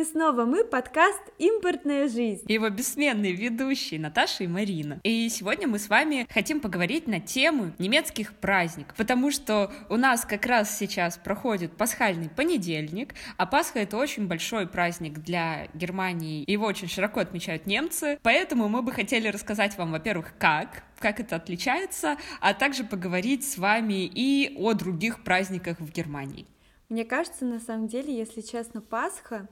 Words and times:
Вами 0.00 0.12
снова 0.12 0.44
мы, 0.46 0.64
подкаст 0.64 1.20
«Импортная 1.36 2.08
жизнь». 2.08 2.46
И 2.48 2.54
его 2.54 2.70
бессменные 2.70 3.34
ведущие 3.34 4.00
Наташа 4.00 4.44
и 4.44 4.46
Марина. 4.46 4.98
И 5.02 5.28
сегодня 5.28 5.68
мы 5.68 5.78
с 5.78 5.90
вами 5.90 6.26
хотим 6.30 6.60
поговорить 6.60 7.06
на 7.06 7.20
тему 7.20 7.72
немецких 7.78 8.32
праздников, 8.32 8.96
потому 8.96 9.30
что 9.30 9.70
у 9.90 9.98
нас 9.98 10.24
как 10.24 10.46
раз 10.46 10.74
сейчас 10.78 11.18
проходит 11.18 11.76
пасхальный 11.76 12.30
понедельник, 12.30 13.14
а 13.36 13.44
Пасха— 13.44 13.78
это 13.80 13.98
очень 13.98 14.26
большой 14.26 14.66
праздник 14.66 15.18
для 15.18 15.68
Германии, 15.74 16.50
его 16.50 16.64
очень 16.64 16.88
широко 16.88 17.20
отмечают 17.20 17.66
немцы, 17.66 18.18
поэтому 18.22 18.70
мы 18.70 18.80
бы 18.80 18.92
хотели 18.92 19.28
рассказать 19.28 19.76
вам, 19.76 19.92
во-первых, 19.92 20.32
как, 20.38 20.82
как 20.98 21.20
это 21.20 21.36
отличается, 21.36 22.16
а 22.40 22.54
также 22.54 22.84
поговорить 22.84 23.46
с 23.46 23.58
вами 23.58 24.06
и 24.06 24.56
о 24.56 24.72
других 24.72 25.22
праздниках 25.24 25.78
в 25.78 25.92
Германии. 25.92 26.46
Мне 26.88 27.04
кажется, 27.04 27.44
на 27.44 27.60
самом 27.60 27.86
деле, 27.86 28.16
если 28.16 28.40
честно, 28.40 28.80
Пасха, 28.80 29.46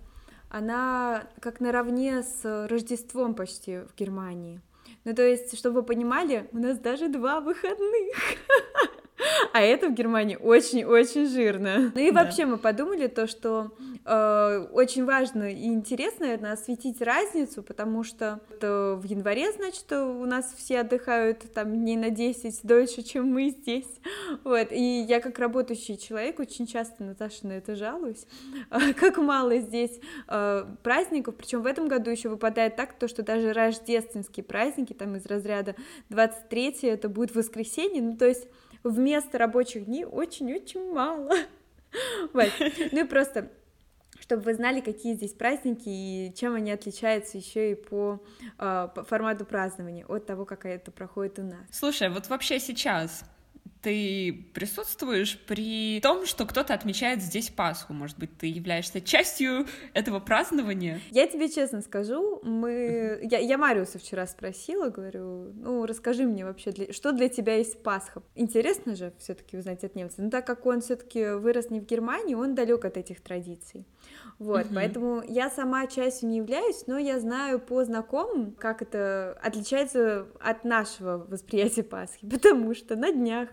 она 0.48 1.27
как 1.41 1.61
наравне 1.61 2.23
с 2.23 2.66
Рождеством 2.69 3.34
почти 3.34 3.79
в 3.80 3.95
Германии. 3.97 4.61
Ну, 5.05 5.15
то 5.15 5.23
есть, 5.23 5.59
чтобы 5.59 5.77
вы 5.77 5.83
понимали, 5.84 6.48
у 6.52 6.59
нас 6.59 6.79
даже 6.79 7.09
два 7.09 7.41
выходных. 7.41 8.15
А 9.52 9.61
это 9.61 9.88
в 9.88 9.95
Германии 9.95 10.37
очень-очень 10.37 11.27
жирно. 11.27 11.91
Ну 11.93 12.01
и 12.01 12.12
вообще 12.12 12.47
мы 12.47 12.57
подумали 12.57 13.09
то, 13.09 13.27
что 13.27 13.73
очень 14.09 15.05
важно 15.05 15.53
и 15.53 15.67
интересно, 15.67 16.27
наверное, 16.27 16.53
осветить 16.53 17.01
разницу, 17.03 17.63
потому 17.63 18.05
что 18.05 18.41
в 18.60 19.02
январе, 19.05 19.52
значит, 19.52 19.91
у 19.93 20.24
нас 20.24 20.55
все 20.57 20.80
отдыхают 20.80 21.52
там 21.52 21.74
дней 21.74 21.96
на 21.96 22.10
10 22.10 22.60
дольше, 22.63 23.02
чем 23.02 23.27
мы 23.27 23.51
здесь. 23.51 23.88
Вот, 24.45 24.73
и 24.73 25.01
я 25.01 25.21
как 25.21 25.38
работающий 25.38 25.97
человек 25.97 26.38
очень 26.38 26.66
часто, 26.66 27.02
Наташа, 27.02 27.47
на 27.47 27.52
это 27.52 27.74
жалуюсь, 27.74 28.27
как 28.97 29.19
мало 29.19 29.59
здесь 29.59 29.99
э, 30.29 30.65
праздников, 30.82 31.37
причем 31.37 31.63
в 31.63 31.66
этом 31.66 31.88
году 31.88 32.10
еще 32.10 32.29
выпадает 32.29 32.77
так, 32.77 32.99
то, 32.99 33.09
что 33.09 33.23
даже 33.23 33.52
рождественские 33.52 34.45
праздники, 34.45 34.93
там 34.93 35.16
из 35.16 35.27
разряда 35.27 35.75
23 36.10 36.79
это 36.82 37.09
будет 37.09 37.35
воскресенье, 37.35 38.02
ну 38.02 38.16
то 38.16 38.27
есть 38.27 38.47
вместо 38.82 39.38
рабочих 39.38 39.87
дней 39.87 40.04
очень-очень 40.04 40.93
мало. 40.93 41.30
Вот. 42.35 42.49
Ну 42.93 43.01
и 43.01 43.04
просто 43.04 43.51
чтобы 44.29 44.43
вы 44.43 44.52
знали, 44.52 44.80
какие 44.80 45.15
здесь 45.15 45.32
праздники 45.32 45.88
и 45.88 46.34
чем 46.37 46.54
они 46.54 46.71
отличаются 46.71 47.38
еще 47.38 47.73
и 47.73 47.74
по, 47.74 48.23
э, 48.59 48.88
по 48.95 49.02
формату 49.02 49.46
празднования 49.46 50.04
от 50.04 50.26
того, 50.26 50.45
как 50.45 50.66
это 50.66 50.90
проходит 50.90 51.38
у 51.38 51.45
нас. 51.45 51.60
Слушай, 51.73 52.10
вот 52.10 52.29
вообще 52.29 52.60
сейчас 52.60 53.24
ты 53.82 54.46
присутствуешь 54.54 55.38
при 55.46 56.01
том, 56.01 56.26
что 56.26 56.45
кто-то 56.46 56.74
отмечает 56.74 57.23
здесь 57.23 57.48
Пасху? 57.48 57.93
Может 57.93 58.18
быть, 58.18 58.37
ты 58.37 58.46
являешься 58.46 59.01
частью 59.01 59.66
этого 59.95 60.20
празднования? 60.20 61.01
Я 61.10 61.26
тебе 61.26 61.48
честно 61.48 61.80
скажу, 61.80 62.40
мы... 62.42 63.20
Я, 63.30 63.38
я 63.38 63.57
Мариуса 63.57 63.98
вчера 63.98 64.26
спросила, 64.26 64.91
говорю, 64.91 65.53
ну, 65.54 65.87
расскажи 65.87 66.25
мне 66.25 66.44
вообще, 66.44 66.72
для... 66.72 66.92
что 66.92 67.12
для 67.12 67.28
тебя 67.28 67.56
есть 67.56 67.82
Пасха? 67.82 68.22
Интересно 68.34 68.97
же 68.97 69.12
все 69.19 69.34
таки 69.34 69.56
узнать 69.56 69.84
от 69.84 69.94
немца. 69.94 70.22
Но 70.22 70.31
так 70.31 70.47
как 70.47 70.66
он 70.66 70.81
все 70.81 70.97
таки 70.97 71.25
вырос 71.31 71.70
не 71.70 71.81
в 71.81 71.87
Германии, 71.87 72.34
он 72.34 72.54
далек 72.54 72.84
от 72.84 72.97
этих 72.97 73.20
традиций. 73.20 73.87
Вот, 74.39 74.67
угу. 74.67 74.75
поэтому 74.77 75.22
я 75.27 75.50
сама 75.50 75.87
частью 75.89 76.28
не 76.28 76.37
являюсь, 76.37 76.84
но 76.87 76.97
я 76.97 77.19
знаю 77.19 77.59
по 77.59 77.84
знакомым, 77.84 78.53
как 78.53 78.83
это 78.83 79.37
отличается 79.43 80.27
от 80.39 80.65
нашего 80.65 81.27
восприятия 81.28 81.82
Пасхи, 81.82 82.26
потому 82.31 82.75
что 82.75 82.94
на 82.94 83.10
днях 83.10 83.48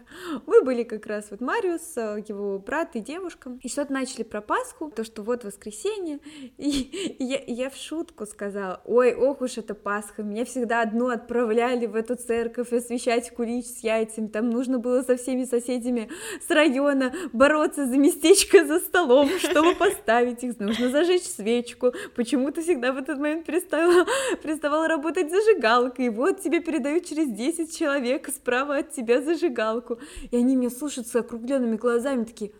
мы 0.45 0.61
были 0.63 0.83
как 0.83 1.07
раз 1.07 1.27
вот 1.31 1.41
Мариус, 1.41 1.95
его 2.27 2.59
брат 2.59 2.95
и 2.95 2.99
девушка, 2.99 3.57
и 3.63 3.67
что-то 3.67 3.93
начали 3.93 4.21
про 4.21 4.41
Пасху, 4.41 4.91
то, 4.91 5.03
что 5.03 5.23
вот 5.23 5.43
воскресенье, 5.43 6.19
и 6.57 7.15
я, 7.19 7.41
я 7.47 7.69
в 7.71 7.75
шутку 7.75 8.27
сказала, 8.27 8.81
ой, 8.85 9.15
ох 9.15 9.41
уж 9.41 9.57
это 9.57 9.73
Пасха, 9.73 10.21
меня 10.21 10.45
всегда 10.45 10.81
одну 10.81 11.07
отправляли 11.07 11.87
в 11.87 11.95
эту 11.95 12.15
церковь 12.15 12.71
освещать 12.71 13.31
кулич 13.31 13.65
с 13.65 13.79
яйцами, 13.79 14.27
там 14.27 14.51
нужно 14.51 14.77
было 14.77 15.01
со 15.01 15.17
всеми 15.17 15.45
соседями 15.45 16.09
с 16.45 16.51
района 16.51 17.11
бороться 17.33 17.87
за 17.87 17.97
местечко 17.97 18.65
за 18.65 18.77
столом, 18.79 19.29
чтобы 19.39 19.73
поставить 19.79 20.43
их, 20.43 20.53
нужно 20.79 20.89
зажечь 20.89 21.23
свечку, 21.23 21.93
почему-то 22.15 22.61
всегда 22.61 22.91
в 22.91 22.97
этот 22.97 23.17
момент 23.17 23.45
переставала, 23.45 24.05
переставала 24.43 24.87
работать 24.87 25.31
зажигалка, 25.31 26.01
и 26.01 26.09
вот 26.09 26.41
тебе 26.41 26.59
передают 26.59 27.05
через 27.05 27.29
10 27.29 27.77
человек 27.77 28.27
справа 28.29 28.77
от 28.77 28.91
тебя 28.91 29.21
зажигалку, 29.21 29.99
и 30.31 30.37
они 30.37 30.55
меня 30.55 30.69
слушают 30.69 31.07
с 31.07 31.15
округленными 31.15 31.77
глазами, 31.77 32.23
такие, 32.23 32.51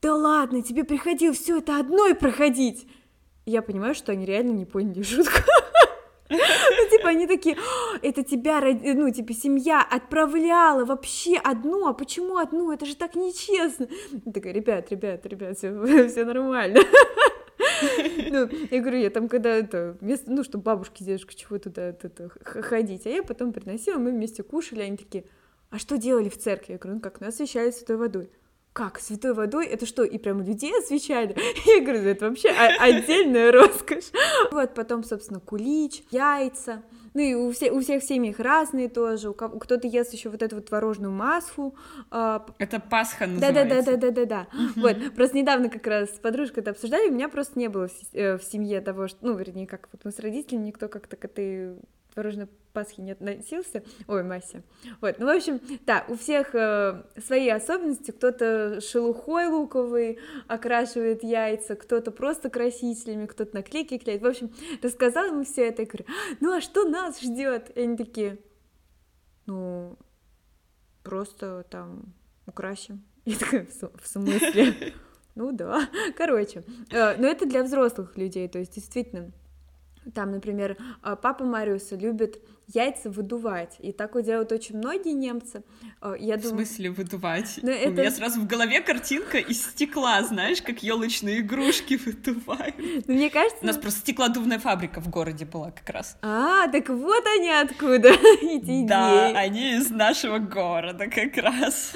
да 0.00 0.14
ладно, 0.14 0.62
тебе 0.62 0.84
приходилось 0.84 1.38
все 1.38 1.58
это 1.58 1.78
одной 1.78 2.14
проходить. 2.14 2.88
И 3.44 3.50
я 3.50 3.62
понимаю, 3.62 3.94
что 3.94 4.12
они 4.12 4.26
реально 4.26 4.50
не 4.50 4.64
поняли 4.64 5.02
шутку. 5.02 5.38
Ну, 6.34 6.88
типа, 6.90 7.10
они 7.10 7.26
такие, 7.26 7.58
это 8.00 8.22
тебя, 8.22 8.60
ну, 8.62 9.10
типа, 9.10 9.34
семья 9.34 9.82
отправляла 9.82 10.86
вообще 10.86 11.36
одну, 11.36 11.86
а 11.86 11.92
почему 11.92 12.38
одну? 12.38 12.72
Это 12.72 12.86
же 12.86 12.96
так 12.96 13.16
нечестно. 13.16 13.86
Такая, 14.32 14.54
ребят, 14.54 14.90
ребят, 14.90 15.26
ребят, 15.26 15.58
все, 15.58 16.08
все 16.08 16.24
нормально. 16.24 16.80
Ну, 18.30 18.48
я 18.70 18.80
говорю, 18.80 18.98
я 18.98 19.10
там 19.10 19.28
когда 19.28 19.50
это, 19.50 19.96
вместо, 20.00 20.30
ну, 20.30 20.42
чтобы 20.42 20.64
бабушки, 20.64 21.02
дедушка 21.02 21.34
чего 21.34 21.58
туда 21.58 21.82
это, 21.82 22.30
ходить, 22.44 23.06
а 23.06 23.10
я 23.10 23.22
потом 23.22 23.52
приносила, 23.52 23.98
мы 23.98 24.10
вместе 24.10 24.42
кушали, 24.42 24.82
они 24.82 24.96
такие, 24.96 25.24
а 25.70 25.78
что 25.78 25.98
делали 25.98 26.28
в 26.28 26.38
церкви? 26.38 26.72
Я 26.72 26.78
говорю, 26.78 26.96
ну 26.96 27.00
как, 27.00 27.20
нас 27.20 27.34
освещали 27.34 27.70
святой 27.70 27.96
водой. 27.96 28.30
Как, 28.72 28.98
святой 28.98 29.34
водой? 29.34 29.66
Это 29.66 29.84
что, 29.84 30.02
и 30.02 30.16
прям 30.16 30.42
людей 30.42 30.72
освещали? 30.78 31.36
Я 31.66 31.80
говорю, 31.82 32.00
это 32.08 32.28
вообще 32.28 32.48
отдельная 32.48 33.52
роскошь. 33.52 34.10
Вот, 34.50 34.74
потом, 34.74 35.04
собственно, 35.04 35.40
кулич, 35.40 36.02
яйца. 36.10 36.82
Ну 37.14 37.20
и 37.20 37.34
у, 37.34 37.52
все, 37.52 37.70
у 37.70 37.80
всех 37.80 38.02
семьях 38.02 38.38
разные 38.38 38.88
тоже. 38.88 39.30
У 39.30 39.34
кто-то 39.34 39.86
ест 39.86 40.12
еще 40.12 40.30
вот 40.30 40.42
эту 40.42 40.56
вот 40.56 40.66
творожную 40.66 41.12
маску. 41.12 41.74
А, 42.10 42.46
это 42.58 42.80
Пасха 42.80 43.26
называется. 43.26 43.64
Да-да-да-да-да-да. 43.64 44.46
Вот, 44.76 44.96
просто 45.14 45.36
недавно 45.36 45.68
как 45.68 45.86
раз 45.86 46.10
с 46.10 46.18
подружкой 46.18 46.62
это 46.62 46.70
обсуждали, 46.70 47.08
у 47.08 47.12
меня 47.12 47.28
просто 47.28 47.58
не 47.58 47.68
было 47.68 47.88
в 47.88 47.92
э, 48.12 48.38
семье 48.40 48.80
того, 48.80 49.08
что, 49.08 49.18
ну, 49.22 49.36
вернее, 49.36 49.66
как 49.66 49.88
вот 49.92 50.04
мы 50.04 50.10
с 50.10 50.18
родителями, 50.18 50.66
никто 50.66 50.88
как-то 50.88 51.16
к 51.16 51.24
этой 51.24 51.76
творожной 52.12 52.48
Пасхи 52.72 53.00
не 53.00 53.12
относился, 53.12 53.82
ой, 54.06 54.22
Мася, 54.22 54.62
вот, 55.00 55.16
ну, 55.18 55.26
в 55.26 55.36
общем, 55.36 55.60
да, 55.84 56.06
у 56.08 56.16
всех 56.16 56.54
э, 56.54 57.02
свои 57.22 57.48
особенности, 57.50 58.12
кто-то 58.12 58.80
шелухой 58.80 59.46
луковый 59.48 60.18
окрашивает 60.48 61.22
яйца, 61.22 61.76
кто-то 61.76 62.10
просто 62.10 62.48
красителями, 62.48 63.26
кто-то 63.26 63.56
наклейки 63.56 63.98
клеит, 63.98 64.22
в 64.22 64.26
общем, 64.26 64.50
рассказала 64.82 65.26
ему 65.26 65.44
все 65.44 65.68
это, 65.68 65.82
и 65.82 65.84
говорю, 65.84 66.06
ну, 66.40 66.56
а 66.56 66.60
что 66.62 66.88
нас 66.88 67.20
ждет? 67.20 67.70
И 67.76 67.82
они 67.82 67.96
такие, 67.96 68.38
ну, 69.44 69.98
просто 71.02 71.66
там 71.68 72.14
украсим. 72.46 73.04
Я 73.24 73.36
такая, 73.36 73.66
в 73.66 74.06
смысле? 74.06 74.94
Ну 75.34 75.50
да, 75.50 75.88
короче, 76.14 76.62
э, 76.90 77.16
но 77.16 77.26
это 77.26 77.46
для 77.46 77.62
взрослых 77.62 78.18
людей, 78.18 78.48
то 78.48 78.58
есть 78.58 78.74
действительно, 78.74 79.32
там, 80.14 80.32
например, 80.32 80.76
а, 81.02 81.16
папа 81.16 81.44
Мариуса 81.44 81.96
любит 81.96 82.40
яйца 82.74 83.10
выдувать, 83.10 83.76
и 83.78 83.92
такое 83.92 84.22
делают 84.22 84.52
очень 84.52 84.76
многие 84.76 85.12
немцы. 85.12 85.62
А, 86.00 86.14
я 86.14 86.36
в 86.36 86.42
думаю... 86.42 86.66
смысле 86.66 86.90
выдувать? 86.90 87.58
Но 87.62 87.70
ну, 87.70 87.76
это... 87.76 87.88
У 87.88 87.92
меня 87.92 88.10
сразу 88.10 88.40
в 88.40 88.46
голове 88.46 88.80
картинка 88.80 89.38
из 89.38 89.62
стекла, 89.62 90.22
знаешь, 90.22 90.62
как 90.62 90.82
елочные 90.82 91.40
игрушки 91.40 91.94
выдувают. 92.04 92.76
Ну, 93.06 93.14
мне 93.14 93.30
кажется... 93.30 93.58
У 93.62 93.66
нас 93.66 93.76
просто 93.76 94.00
стеклодувная 94.00 94.58
фабрика 94.58 95.00
в 95.00 95.08
городе 95.08 95.44
была 95.44 95.70
как 95.70 95.88
раз. 95.90 96.16
А, 96.22 96.68
так 96.68 96.88
вот 96.88 97.24
они 97.38 97.50
откуда, 97.50 98.08
эти 98.42 98.86
Да, 98.86 99.28
они 99.36 99.76
из 99.76 99.90
нашего 99.90 100.38
города 100.38 101.06
как 101.08 101.36
раз. 101.36 101.92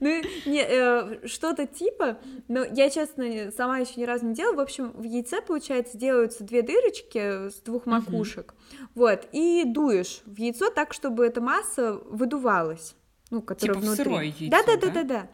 Ну, 0.00 0.22
не, 0.46 0.64
э, 0.66 1.26
что-то 1.26 1.66
типа, 1.66 2.18
но 2.48 2.64
я, 2.64 2.90
честно, 2.90 3.50
сама 3.56 3.78
еще 3.78 4.00
ни 4.00 4.04
разу 4.04 4.26
не 4.26 4.34
делала. 4.34 4.56
В 4.56 4.60
общем, 4.60 4.92
в 4.92 5.02
яйце, 5.02 5.40
получается, 5.40 5.96
делаются 5.96 6.44
две 6.44 6.62
дырочки 6.62 7.48
с 7.48 7.60
двух 7.64 7.86
макушек, 7.86 8.52
угу. 8.52 8.88
вот, 8.94 9.28
и 9.32 9.64
дуешь 9.64 10.13
в 10.24 10.36
яйцо 10.36 10.70
так, 10.70 10.92
чтобы 10.92 11.26
эта 11.26 11.40
масса 11.40 11.94
выдувалась, 12.04 12.94
ну, 13.30 13.42
которая 13.42 13.76
типа 13.76 13.86
внутри. 13.86 14.04
сырое 14.04 14.24
яйцо, 14.24 14.50
да, 14.50 14.62
да, 14.62 14.76
да, 14.76 14.90
да, 14.90 15.02
да. 15.02 15.28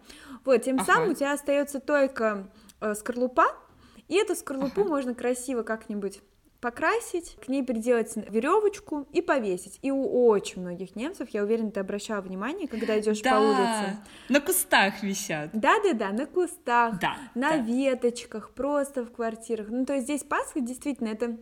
Вот, 0.45 0.63
тем 0.63 0.77
ага. 0.77 0.85
самым 0.85 1.11
у 1.11 1.15
тебя 1.15 1.33
остается 1.33 1.81
только 1.81 2.51
э, 2.81 2.95
скорлупа, 2.95 3.47
и 4.09 4.17
эту 4.17 4.35
скорлупу 4.35 4.83
ага. 4.83 4.91
можно 4.91 5.15
красиво 5.15 5.63
как-нибудь 5.63 6.21
покрасить, 6.61 7.37
к 7.45 7.49
ней 7.49 7.63
приделать 7.63 8.13
веревочку 8.17 9.07
и 9.13 9.23
повесить. 9.23 9.79
И 9.83 9.91
у 9.91 10.27
очень 10.27 10.61
многих 10.61 10.95
немцев, 10.95 11.29
я 11.31 11.43
уверена, 11.43 11.71
ты 11.71 11.81
обращала 11.81 12.21
внимание, 12.21 12.69
когда 12.69 12.99
идешь 13.01 13.21
да, 13.21 13.37
по 13.37 13.41
улице. 13.41 13.99
На 14.29 14.41
кустах 14.41 15.03
висят. 15.03 15.51
Да, 15.53 15.77
да, 15.83 15.95
да, 15.95 16.11
на 16.11 16.27
кустах, 16.27 16.99
да, 17.01 17.17
на 17.35 17.51
да. 17.51 17.57
веточках, 17.57 18.51
просто 18.53 19.05
в 19.05 19.13
квартирах. 19.13 19.69
Ну, 19.71 19.87
то 19.87 19.95
есть 19.95 20.05
здесь 20.05 20.23
Пасха 20.23 20.61
действительно 20.61 21.09
это 21.09 21.39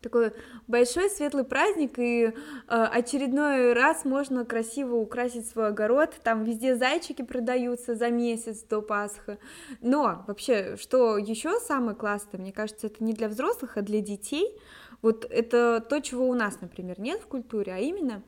такой 0.00 0.32
большой 0.66 1.10
светлый 1.10 1.44
праздник, 1.44 1.98
и 1.98 2.24
э, 2.24 2.32
очередной 2.68 3.72
раз 3.72 4.04
можно 4.04 4.44
красиво 4.44 4.96
украсить 4.96 5.48
свой 5.48 5.68
огород, 5.68 6.14
там 6.22 6.44
везде 6.44 6.76
зайчики 6.76 7.22
продаются 7.22 7.94
за 7.94 8.10
месяц 8.10 8.62
до 8.62 8.80
Пасхи. 8.80 9.38
Но 9.80 10.24
вообще, 10.26 10.76
что 10.76 11.18
еще 11.18 11.60
самое 11.60 11.96
классное, 11.96 12.40
мне 12.40 12.52
кажется, 12.52 12.86
это 12.86 13.04
не 13.04 13.12
для 13.12 13.28
взрослых, 13.28 13.76
а 13.76 13.82
для 13.82 14.00
детей. 14.00 14.58
Вот 15.02 15.24
это 15.24 15.84
то, 15.86 16.00
чего 16.00 16.28
у 16.28 16.34
нас, 16.34 16.60
например, 16.60 17.00
нет 17.00 17.20
в 17.20 17.26
культуре, 17.26 17.72
а 17.74 17.78
именно 17.78 18.22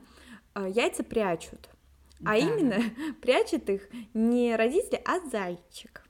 э, 0.55 0.67
яйца 0.69 1.03
прячут. 1.03 1.69
А 2.25 2.31
да. 2.31 2.35
именно 2.37 2.77
прячет 3.21 3.69
их 3.69 3.89
не 4.13 4.55
родители, 4.55 5.01
а 5.05 5.19
зайчик. 5.29 6.03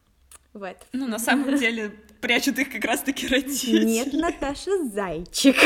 Вот. 0.54 0.78
Ну, 0.92 1.08
на 1.08 1.20
самом 1.20 1.56
деле, 1.56 1.92
прячут 2.24 2.58
их 2.58 2.72
как 2.72 2.86
раз-таки 2.86 3.28
родители. 3.28 3.84
Нет, 3.84 4.14
Наташа 4.14 4.86
зайчик. 4.86 5.58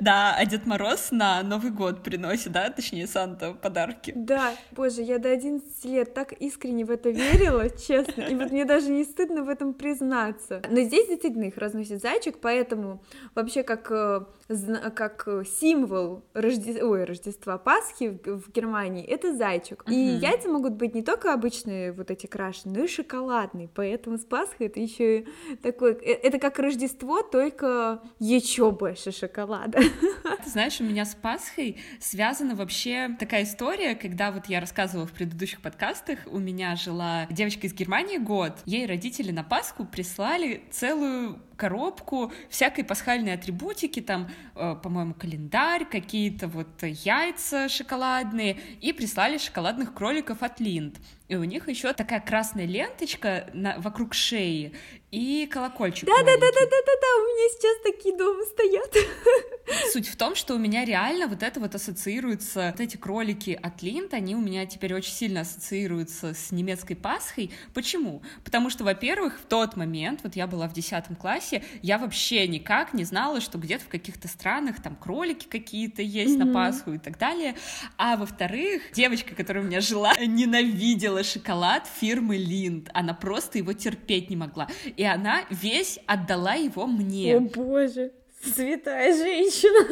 Да, 0.00 0.34
а 0.36 0.46
Дед 0.46 0.66
Мороз 0.66 1.10
на 1.10 1.42
Новый 1.42 1.70
год 1.70 2.02
приносит, 2.02 2.52
да, 2.52 2.70
точнее, 2.70 3.06
Санта 3.06 3.52
подарки. 3.52 4.12
Да, 4.14 4.54
боже, 4.72 5.02
я 5.02 5.18
до 5.18 5.30
11 5.30 5.84
лет 5.84 6.14
так 6.14 6.32
искренне 6.32 6.84
в 6.84 6.90
это 6.90 7.10
верила, 7.10 7.68
честно, 7.70 8.22
и 8.22 8.34
вот 8.34 8.52
мне 8.52 8.64
даже 8.64 8.90
не 8.90 9.04
стыдно 9.04 9.42
в 9.42 9.48
этом 9.48 9.74
признаться. 9.74 10.62
Но 10.68 10.80
здесь 10.82 11.08
действительно 11.08 11.44
их 11.44 11.56
разносит 11.56 12.00
зайчик, 12.00 12.38
поэтому 12.40 13.02
вообще 13.34 13.62
как 13.62 13.90
э, 13.90 14.24
как 14.48 15.26
символ 15.60 16.24
Рожде... 16.34 16.82
Ой, 16.84 17.04
Рождества 17.04 17.58
Пасхи 17.58 18.18
в 18.24 18.50
Германии 18.52 19.04
это 19.04 19.34
зайчик. 19.34 19.84
Uh-huh. 19.86 19.94
И 19.94 20.18
яйца 20.18 20.48
могут 20.48 20.74
быть 20.74 20.94
не 20.94 21.02
только 21.02 21.32
обычные 21.32 21.92
вот 21.92 22.10
эти 22.10 22.26
крашеные, 22.26 22.78
но 22.78 22.84
и 22.84 22.88
шоколадные. 22.88 23.68
Поэтому 23.74 24.18
с 24.18 24.24
Пасхой 24.24 24.66
это 24.66 24.80
еще 24.80 25.24
такой, 25.62 25.92
э, 25.94 26.12
это 26.12 26.38
как 26.38 26.58
Рождество, 26.58 27.22
только 27.22 28.02
еще 28.18 28.70
больше 28.70 29.12
шоколада. 29.12 29.78
Ты 30.44 30.50
знаешь, 30.50 30.80
у 30.80 30.84
меня 30.84 31.04
с 31.04 31.14
Пасхой 31.14 31.78
связана 32.00 32.54
вообще 32.54 33.16
такая 33.18 33.44
история, 33.44 33.94
когда 33.94 34.30
вот 34.30 34.46
я 34.46 34.60
рассказывала 34.60 35.06
в 35.06 35.12
предыдущих 35.12 35.62
подкастах, 35.62 36.18
у 36.26 36.38
меня 36.38 36.76
жила 36.76 37.26
девочка 37.30 37.66
из 37.66 37.72
Германии 37.72 38.18
год, 38.18 38.52
ей 38.66 38.86
родители 38.86 39.30
на 39.30 39.42
Пасху 39.42 39.84
прислали 39.84 40.64
целую 40.70 41.40
коробку 41.56 42.32
всякой 42.48 42.84
пасхальной 42.84 43.34
атрибутики, 43.34 44.00
там, 44.00 44.28
э, 44.54 44.76
по-моему, 44.82 45.14
календарь, 45.14 45.84
какие-то 45.84 46.48
вот 46.48 46.82
яйца 46.82 47.68
шоколадные, 47.68 48.58
и 48.80 48.92
прислали 48.92 49.38
шоколадных 49.38 49.94
кроликов 49.94 50.42
от 50.42 50.60
Линд. 50.60 50.96
И 51.26 51.36
у 51.36 51.44
них 51.44 51.68
еще 51.68 51.92
такая 51.94 52.20
красная 52.20 52.66
ленточка 52.66 53.48
на, 53.54 53.78
вокруг 53.78 54.12
шеи 54.12 54.74
и 55.10 55.46
колокольчик. 55.46 56.06
Да, 56.06 56.18
да, 56.18 56.36
да, 56.36 56.40
да, 56.40 56.60
да, 56.60 56.76
да, 56.86 56.92
да, 57.00 57.22
у 57.22 57.24
меня 57.24 57.48
сейчас 57.56 57.82
такие 57.82 58.16
дома 58.16 58.44
стоят. 58.44 58.96
Суть 59.92 60.08
в 60.08 60.16
том, 60.16 60.34
что 60.34 60.54
у 60.54 60.58
меня 60.58 60.84
реально 60.84 61.28
вот 61.28 61.42
это 61.42 61.60
вот 61.60 61.74
ассоциируется, 61.74 62.72
вот 62.72 62.80
эти 62.80 62.96
кролики 62.96 63.58
от 63.62 63.80
Линд, 63.82 64.12
они 64.12 64.34
у 64.34 64.40
меня 64.40 64.66
теперь 64.66 64.92
очень 64.92 65.12
сильно 65.12 65.42
ассоциируются 65.42 66.34
с 66.34 66.50
немецкой 66.50 66.94
Пасхой. 66.94 67.52
Почему? 67.72 68.22
Потому 68.44 68.68
что, 68.68 68.84
во-первых, 68.84 69.38
в 69.38 69.46
тот 69.46 69.76
момент, 69.76 70.20
вот 70.24 70.34
я 70.34 70.48
была 70.48 70.68
в 70.68 70.72
10 70.72 71.16
классе, 71.18 71.62
я 71.80 71.98
вообще 71.98 72.46
никак 72.48 72.92
не 72.92 73.04
знала, 73.04 73.40
что 73.40 73.56
где-то 73.56 73.84
в 73.84 73.88
каких-то 73.88 74.26
странах 74.26 74.82
там 74.82 74.96
кролики 74.96 75.46
какие-то 75.46 76.02
есть 76.02 76.34
mm-hmm. 76.34 76.44
на 76.44 76.52
Пасху 76.52 76.92
и 76.92 76.98
так 76.98 77.18
далее. 77.18 77.54
А 77.96 78.16
во-вторых, 78.16 78.82
девочка, 78.92 79.34
которая 79.34 79.62
у 79.62 79.66
меня 79.66 79.80
жила, 79.80 80.12
ненавидела 80.18 81.13
шоколад 81.22 81.86
фирмы 81.86 82.36
Линд. 82.36 82.90
Она 82.94 83.14
просто 83.14 83.58
его 83.58 83.72
терпеть 83.72 84.30
не 84.30 84.36
могла. 84.36 84.68
И 84.96 85.04
она 85.04 85.44
весь 85.50 85.98
отдала 86.06 86.54
его 86.54 86.86
мне. 86.86 87.36
О 87.36 87.40
боже. 87.40 88.12
Святая 88.42 89.16
женщина. 89.16 89.88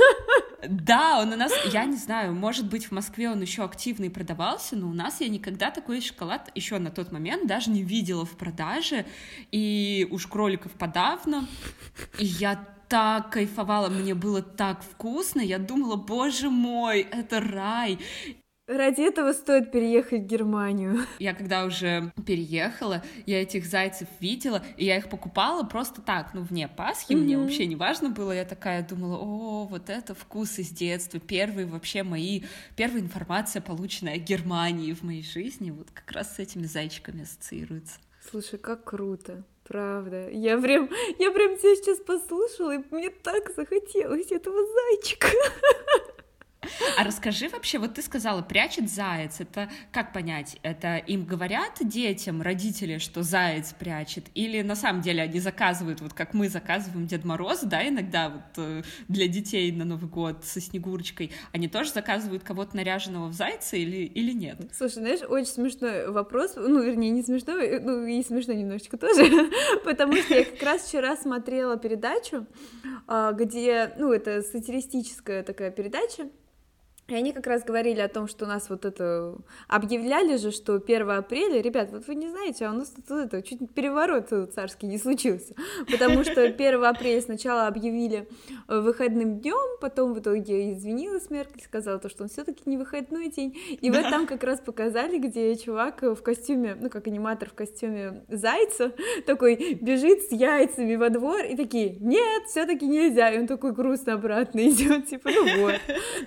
Да, 0.68 1.20
он 1.20 1.32
у 1.32 1.36
нас, 1.36 1.52
я 1.72 1.84
не 1.86 1.96
знаю, 1.96 2.34
может 2.34 2.68
быть, 2.68 2.86
в 2.86 2.92
Москве 2.92 3.30
он 3.30 3.40
еще 3.40 3.64
активно 3.64 4.04
и 4.04 4.08
продавался, 4.08 4.76
но 4.76 4.88
у 4.88 4.92
нас 4.92 5.20
я 5.20 5.28
никогда 5.28 5.70
такой 5.70 6.00
шоколад 6.00 6.50
еще 6.54 6.78
на 6.78 6.90
тот 6.90 7.12
момент 7.12 7.46
даже 7.46 7.70
не 7.70 7.82
видела 7.82 8.24
в 8.24 8.36
продаже, 8.36 9.04
и 9.50 10.06
уж 10.10 10.26
кроликов 10.26 10.72
подавно, 10.72 11.48
и 12.18 12.26
я 12.26 12.64
так 12.88 13.32
кайфовала, 13.32 13.88
мне 13.88 14.14
было 14.14 14.42
так 14.42 14.82
вкусно, 14.82 15.40
я 15.40 15.58
думала, 15.58 15.96
боже 15.96 16.50
мой, 16.50 17.00
это 17.00 17.40
рай. 17.40 17.98
Ради 18.72 19.02
этого 19.02 19.34
стоит 19.34 19.70
переехать 19.70 20.22
в 20.22 20.26
Германию. 20.26 21.00
Я 21.18 21.34
когда 21.34 21.66
уже 21.66 22.10
переехала, 22.26 23.02
я 23.26 23.42
этих 23.42 23.66
зайцев 23.66 24.08
видела, 24.18 24.64
и 24.78 24.86
я 24.86 24.96
их 24.96 25.10
покупала 25.10 25.62
просто 25.62 26.00
так, 26.00 26.32
ну, 26.32 26.40
вне 26.40 26.68
Пасхи, 26.68 27.12
mm-hmm. 27.12 27.16
мне 27.16 27.36
вообще 27.36 27.66
не 27.66 27.76
важно 27.76 28.08
было, 28.08 28.32
я 28.32 28.46
такая 28.46 28.82
думала, 28.82 29.18
о, 29.18 29.66
вот 29.66 29.90
это 29.90 30.14
вкус 30.14 30.58
из 30.58 30.70
детства, 30.70 31.20
первые 31.20 31.66
вообще 31.66 32.02
мои, 32.02 32.44
первая 32.74 33.02
информация, 33.02 33.60
полученная 33.60 34.14
о 34.14 34.18
Германии 34.18 34.94
в 34.94 35.02
моей 35.02 35.22
жизни, 35.22 35.70
вот 35.70 35.90
как 35.90 36.10
раз 36.12 36.36
с 36.36 36.38
этими 36.38 36.64
зайчиками 36.64 37.24
ассоциируется. 37.24 37.98
Слушай, 38.30 38.58
как 38.58 38.84
круто. 38.84 39.44
Правда. 39.64 40.30
Я 40.30 40.58
прям, 40.58 40.88
я 41.18 41.30
прям 41.30 41.56
тебя 41.58 41.76
сейчас 41.76 41.98
послушала, 41.98 42.76
и 42.76 42.84
мне 42.90 43.10
так 43.10 43.54
захотелось 43.54 44.32
этого 44.32 44.58
зайчика. 44.66 45.28
А 46.96 47.04
расскажи 47.04 47.48
вообще, 47.48 47.78
вот 47.78 47.94
ты 47.94 48.02
сказала, 48.02 48.42
прячет 48.42 48.90
заяц, 48.90 49.40
это 49.40 49.68
как 49.90 50.12
понять? 50.12 50.58
Это 50.62 50.96
им 50.96 51.24
говорят 51.24 51.78
детям, 51.80 52.42
родители, 52.42 52.98
что 52.98 53.22
заяц 53.22 53.72
прячет? 53.72 54.26
Или 54.34 54.62
на 54.62 54.76
самом 54.76 55.02
деле 55.02 55.22
они 55.22 55.40
заказывают, 55.40 56.00
вот 56.00 56.12
как 56.12 56.34
мы 56.34 56.48
заказываем 56.48 57.06
Дед 57.06 57.24
Мороз, 57.24 57.62
да, 57.62 57.86
иногда 57.86 58.28
вот 58.28 58.42
э, 58.58 58.82
для 59.08 59.28
детей 59.28 59.72
на 59.72 59.84
Новый 59.84 60.08
год 60.08 60.44
со 60.44 60.60
Снегурочкой, 60.60 61.32
они 61.52 61.68
тоже 61.68 61.90
заказывают 61.90 62.42
кого-то 62.42 62.76
наряженного 62.76 63.28
в 63.28 63.32
зайца 63.32 63.76
или, 63.76 64.04
или 64.04 64.32
нет? 64.32 64.58
Слушай, 64.72 64.94
знаешь, 64.94 65.20
очень 65.28 65.50
смешной 65.50 66.10
вопрос, 66.10 66.54
ну, 66.56 66.82
вернее, 66.82 67.10
не 67.10 67.22
смешной, 67.22 67.80
ну, 67.80 68.04
и 68.04 68.22
смешной 68.22 68.56
немножечко 68.56 68.96
тоже, 68.96 69.50
потому 69.84 70.14
что 70.16 70.34
я 70.34 70.44
как 70.44 70.62
раз 70.62 70.82
вчера 70.82 71.16
смотрела 71.16 71.76
передачу, 71.76 72.46
а, 73.06 73.32
где, 73.32 73.94
ну, 73.98 74.12
это 74.12 74.42
сатиристическая 74.42 75.42
такая 75.42 75.70
передача, 75.70 76.28
и 77.12 77.14
они 77.14 77.32
как 77.32 77.46
раз 77.46 77.62
говорили 77.62 78.00
о 78.00 78.08
том, 78.08 78.26
что 78.26 78.46
у 78.46 78.48
нас 78.48 78.70
вот 78.70 78.86
это... 78.86 79.36
Объявляли 79.68 80.36
же, 80.36 80.50
что 80.50 80.76
1 80.76 81.10
апреля, 81.10 81.60
ребят, 81.60 81.90
вот 81.92 82.06
вы 82.06 82.14
не 82.14 82.28
знаете, 82.28 82.64
а 82.64 82.70
у 82.70 82.74
нас 82.74 82.88
тут 82.88 83.10
это, 83.10 83.42
чуть 83.42 83.70
переворот 83.74 84.30
царский 84.54 84.86
не 84.86 84.96
случился, 84.96 85.54
потому 85.90 86.24
что 86.24 86.42
1 86.42 86.84
апреля 86.84 87.20
сначала 87.20 87.66
объявили 87.66 88.26
э, 88.68 88.80
выходным 88.80 89.40
днем, 89.40 89.78
потом 89.80 90.14
в 90.14 90.20
итоге 90.20 90.72
извинилась 90.72 91.28
Меркель, 91.28 91.62
сказала 91.62 91.98
то, 91.98 92.08
что 92.08 92.22
он 92.22 92.30
все 92.30 92.44
таки 92.44 92.62
не 92.64 92.78
выходной 92.78 93.28
день, 93.28 93.58
и 93.80 93.90
вот 93.90 94.08
там 94.08 94.26
как 94.26 94.42
раз 94.42 94.60
показали, 94.60 95.18
где 95.18 95.54
чувак 95.56 96.02
в 96.02 96.22
костюме, 96.22 96.76
ну, 96.80 96.88
как 96.88 97.06
аниматор 97.06 97.50
в 97.50 97.54
костюме 97.54 98.24
зайца, 98.28 98.92
такой 99.26 99.74
бежит 99.74 100.22
с 100.22 100.32
яйцами 100.32 100.96
во 100.96 101.10
двор, 101.10 101.44
и 101.44 101.56
такие, 101.56 101.96
нет, 102.00 102.44
все 102.48 102.64
таки 102.64 102.86
нельзя, 102.86 103.30
и 103.30 103.38
он 103.38 103.46
такой 103.46 103.72
грустно 103.72 104.14
обратно 104.14 104.60
идет, 104.68 105.08
типа, 105.08 105.30
ну 105.30 105.60
вот. 105.60 105.74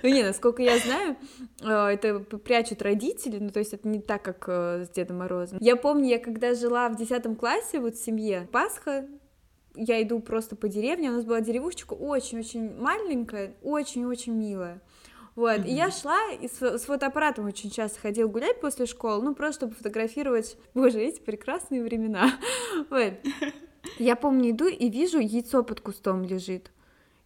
Ну 0.02 0.08
не, 0.08 0.22
насколько 0.22 0.62
я 0.62 0.75
знаю, 0.78 1.16
э, 1.62 1.94
это 1.94 2.20
прячут 2.38 2.82
родители, 2.82 3.38
ну, 3.38 3.50
то 3.50 3.58
есть 3.58 3.72
это 3.72 3.88
не 3.88 4.00
так, 4.00 4.22
как 4.22 4.44
э, 4.48 4.84
с 4.84 4.90
Дедом 4.90 5.18
Морозом. 5.18 5.58
Я 5.60 5.76
помню, 5.76 6.08
я 6.08 6.18
когда 6.18 6.54
жила 6.54 6.88
в 6.88 6.96
10 6.96 7.38
классе, 7.38 7.80
вот 7.80 7.94
в 7.94 8.04
семье, 8.04 8.48
Пасха, 8.52 9.06
я 9.74 10.02
иду 10.02 10.20
просто 10.20 10.56
по 10.56 10.68
деревне, 10.68 11.10
у 11.10 11.14
нас 11.14 11.24
была 11.24 11.40
деревушечка 11.40 11.94
очень-очень 11.94 12.78
маленькая, 12.78 13.54
очень-очень 13.62 14.32
милая. 14.32 14.80
Вот, 15.34 15.58
mm-hmm. 15.58 15.68
и 15.68 15.74
я 15.74 15.90
шла 15.90 16.18
и 16.32 16.48
с, 16.48 16.62
с 16.62 16.84
фотоаппаратом 16.86 17.44
очень 17.44 17.70
часто 17.70 18.00
ходила 18.00 18.26
гулять 18.26 18.58
после 18.60 18.86
школы, 18.86 19.22
ну, 19.22 19.34
просто 19.34 19.66
чтобы 19.66 19.74
фотографировать, 19.74 20.56
боже, 20.72 21.00
эти 21.00 21.20
прекрасные 21.20 21.82
времена. 21.82 22.32
Вот. 22.90 23.14
Я 23.98 24.16
помню, 24.16 24.50
иду 24.50 24.66
и 24.66 24.90
вижу, 24.90 25.18
яйцо 25.18 25.62
под 25.62 25.80
кустом 25.80 26.24
лежит. 26.24 26.70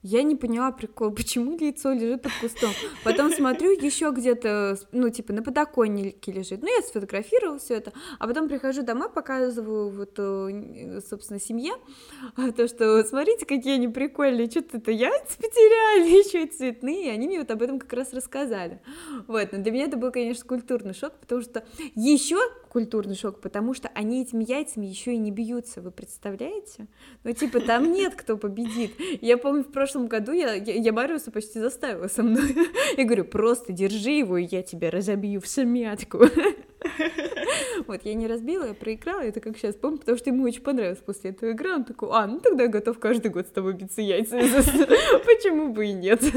Я 0.02 0.22
не 0.22 0.34
поняла 0.34 0.72
прикол, 0.72 1.10
почему 1.14 1.56
яйцо 1.58 1.92
лежит 1.92 2.22
под 2.22 2.32
кустом. 2.40 2.70
Потом 3.04 3.30
смотрю, 3.32 3.70
еще 3.72 4.10
где-то, 4.10 4.78
ну, 4.92 5.10
типа, 5.10 5.32
на 5.32 5.42
подоконнике 5.42 6.32
лежит. 6.32 6.62
Ну, 6.62 6.68
я 6.74 6.82
сфотографировала 6.82 7.58
все 7.58 7.74
это, 7.74 7.92
а 8.18 8.26
потом 8.26 8.48
прихожу 8.48 8.82
домой, 8.82 9.10
показываю 9.10 9.90
вот, 9.90 10.14
э, 10.16 11.00
собственно, 11.08 11.38
семье, 11.38 11.74
то, 12.56 12.66
что 12.66 13.04
смотрите, 13.04 13.44
какие 13.44 13.74
они 13.74 13.88
прикольные, 13.88 14.50
что-то 14.50 14.78
это 14.78 14.90
яйца 14.90 15.36
потеряли, 15.36 16.08
еще 16.26 16.44
и 16.44 16.50
цветные, 16.50 17.06
и 17.06 17.10
они 17.10 17.26
мне 17.26 17.38
вот 17.38 17.50
об 17.50 17.62
этом 17.62 17.78
как 17.78 17.92
раз 17.92 18.12
рассказали. 18.12 18.80
Вот, 19.26 19.52
но 19.52 19.58
для 19.58 19.72
меня 19.72 19.84
это 19.84 19.96
был, 19.96 20.10
конечно, 20.10 20.44
культурный 20.46 20.94
шок, 20.94 21.12
потому 21.20 21.42
что 21.42 21.64
еще 21.94 22.38
культурный 22.70 23.16
шок, 23.16 23.40
потому 23.40 23.74
что 23.74 23.88
они 23.94 24.22
этими 24.22 24.44
яйцами 24.44 24.86
еще 24.86 25.12
и 25.14 25.18
не 25.18 25.32
бьются, 25.32 25.80
вы 25.80 25.90
представляете? 25.90 26.86
Ну, 27.24 27.32
типа, 27.32 27.60
там 27.60 27.92
нет 27.92 28.14
кто 28.14 28.36
победит. 28.36 28.92
Я 29.20 29.38
помню, 29.38 29.64
в 29.64 29.72
прошлом 29.72 30.06
году 30.06 30.32
я, 30.32 30.54
я, 30.54 30.74
я 30.74 30.92
Мариуса 30.92 31.32
почти 31.32 31.58
заставила 31.58 32.06
со 32.06 32.22
мной. 32.22 32.56
Я 32.96 33.04
говорю, 33.04 33.24
просто 33.24 33.72
держи 33.72 34.10
его, 34.10 34.36
и 34.36 34.44
я 34.44 34.62
тебя 34.62 34.90
разобью 34.90 35.40
в 35.40 35.46
самятку. 35.46 36.24
Вот, 37.86 38.04
я 38.04 38.14
не 38.14 38.26
разбила, 38.26 38.66
я 38.66 38.74
проиграла, 38.74 39.22
это 39.22 39.40
как 39.40 39.56
сейчас 39.56 39.74
помню, 39.74 39.98
потому 39.98 40.18
что 40.18 40.30
ему 40.30 40.44
очень 40.44 40.62
понравилось 40.62 40.98
после 40.98 41.30
этого 41.30 41.50
игры, 41.50 41.74
он 41.74 41.84
такой, 41.84 42.10
а, 42.12 42.26
ну 42.26 42.40
тогда 42.40 42.64
я 42.64 42.68
готов 42.68 42.98
каждый 42.98 43.30
год 43.30 43.46
с 43.46 43.50
тобой 43.50 43.74
биться 43.74 44.02
яйцами, 44.02 44.42
почему 45.24 45.72
бы 45.72 45.86
и 45.86 45.92
нет. 45.92 46.22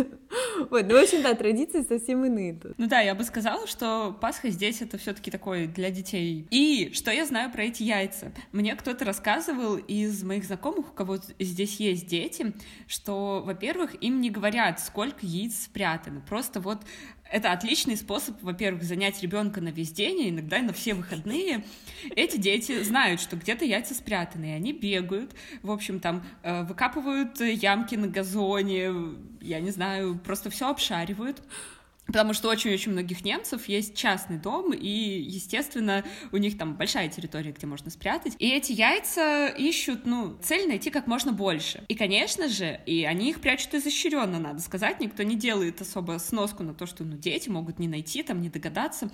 Вот, 0.70 0.86
ну, 0.88 1.00
в 1.00 1.03
общем, 1.03 1.22
да, 1.22 1.34
традиции 1.34 1.82
совсем 1.82 2.24
иные 2.25 2.53
тут. 2.53 2.74
Ну 2.77 2.88
да, 2.88 3.01
я 3.01 3.15
бы 3.15 3.24
сказала, 3.24 3.67
что 3.67 4.15
Пасха 4.22 4.50
здесь 4.50 4.82
это 4.82 4.98
все 4.98 5.13
таки 5.13 5.29
такой 5.29 5.67
для 5.67 5.89
детей. 5.89 6.48
И 6.51 6.91
что 6.93 7.12
я 7.12 7.25
знаю 7.25 7.51
про 7.51 7.63
эти 7.63 7.84
яйца? 7.84 8.32
Мне 8.51 8.75
кто-то 8.75 9.03
рассказывал 9.03 9.77
из 9.77 10.24
моих 10.24 10.46
знакомых, 10.46 10.91
у 10.91 10.93
кого 10.93 11.17
здесь 11.39 11.79
есть 11.79 12.08
дети, 12.08 12.53
что, 12.88 13.43
во-первых, 13.46 13.96
им 14.01 14.22
не 14.22 14.29
говорят, 14.29 14.79
сколько 14.79 15.25
яиц 15.25 15.63
спрятано. 15.65 16.22
Просто 16.27 16.60
вот 16.60 16.79
это 17.34 17.52
отличный 17.52 17.98
способ, 17.98 18.40
во-первых, 18.44 18.84
занять 18.84 19.24
ребенка 19.24 19.60
на 19.60 19.70
весь 19.70 19.92
день, 19.92 20.22
и 20.22 20.32
на 20.32 20.72
все 20.72 20.94
выходные. 20.94 21.66
Эти 22.16 22.38
дети 22.38 22.84
знают, 22.84 23.20
что 23.20 23.36
где-то 23.36 23.66
яйца 23.66 23.96
спрятаны, 23.96 24.52
и 24.52 24.54
они 24.54 24.72
бегают, 24.72 25.32
в 25.63 25.72
общем, 25.72 26.00
там 26.00 26.24
э, 26.44 26.63
выкапывают 26.63 27.42
ямки 27.42 27.96
на 27.96 28.08
газоне, 28.08 28.92
я 29.42 29.60
не 29.62 29.72
знаю, 29.72 30.20
просто 30.24 30.52
все 30.52 30.70
обшаривают. 30.70 31.42
Потому 32.05 32.33
что 32.33 32.50
очень-очень 32.50 32.91
многих 32.91 33.24
немцев 33.24 33.67
есть 33.69 33.95
частный 33.95 34.38
дом, 34.38 34.74
и, 34.74 34.88
естественно, 34.88 36.03
у 36.31 36.38
них 36.38 36.57
там 36.57 36.75
большая 36.75 37.07
территория, 37.07 37.51
где 37.51 37.65
можно 37.65 37.89
спрятать. 37.89 38.36
И 38.39 38.50
эти 38.50 38.74
яйца 38.74 39.48
ищут, 39.48 40.05
ну, 40.05 40.38
цель 40.41 40.67
найти 40.67 40.89
как 40.89 41.07
можно 41.07 41.31
больше. 41.31 41.83
И, 41.88 41.95
конечно 41.95 42.50
же, 42.50 42.81
и 42.86 43.05
они 43.05 43.29
их 43.29 43.39
прячут 43.39 43.74
изощренно, 43.75 44.38
надо 44.38 44.60
сказать, 44.60 45.00
никто 45.00 45.24
не 45.24 45.36
делает 45.36 45.79
особо 45.81 46.17
сноску 46.19 46.63
на 46.63 46.74
то, 46.74 46.86
что, 46.86 47.03
ну, 47.03 47.17
дети 47.17 47.48
могут 47.48 47.79
не 47.79 47.88
найти, 47.88 48.22
там, 48.22 48.41
не 48.41 48.50
догадаться. 48.50 49.10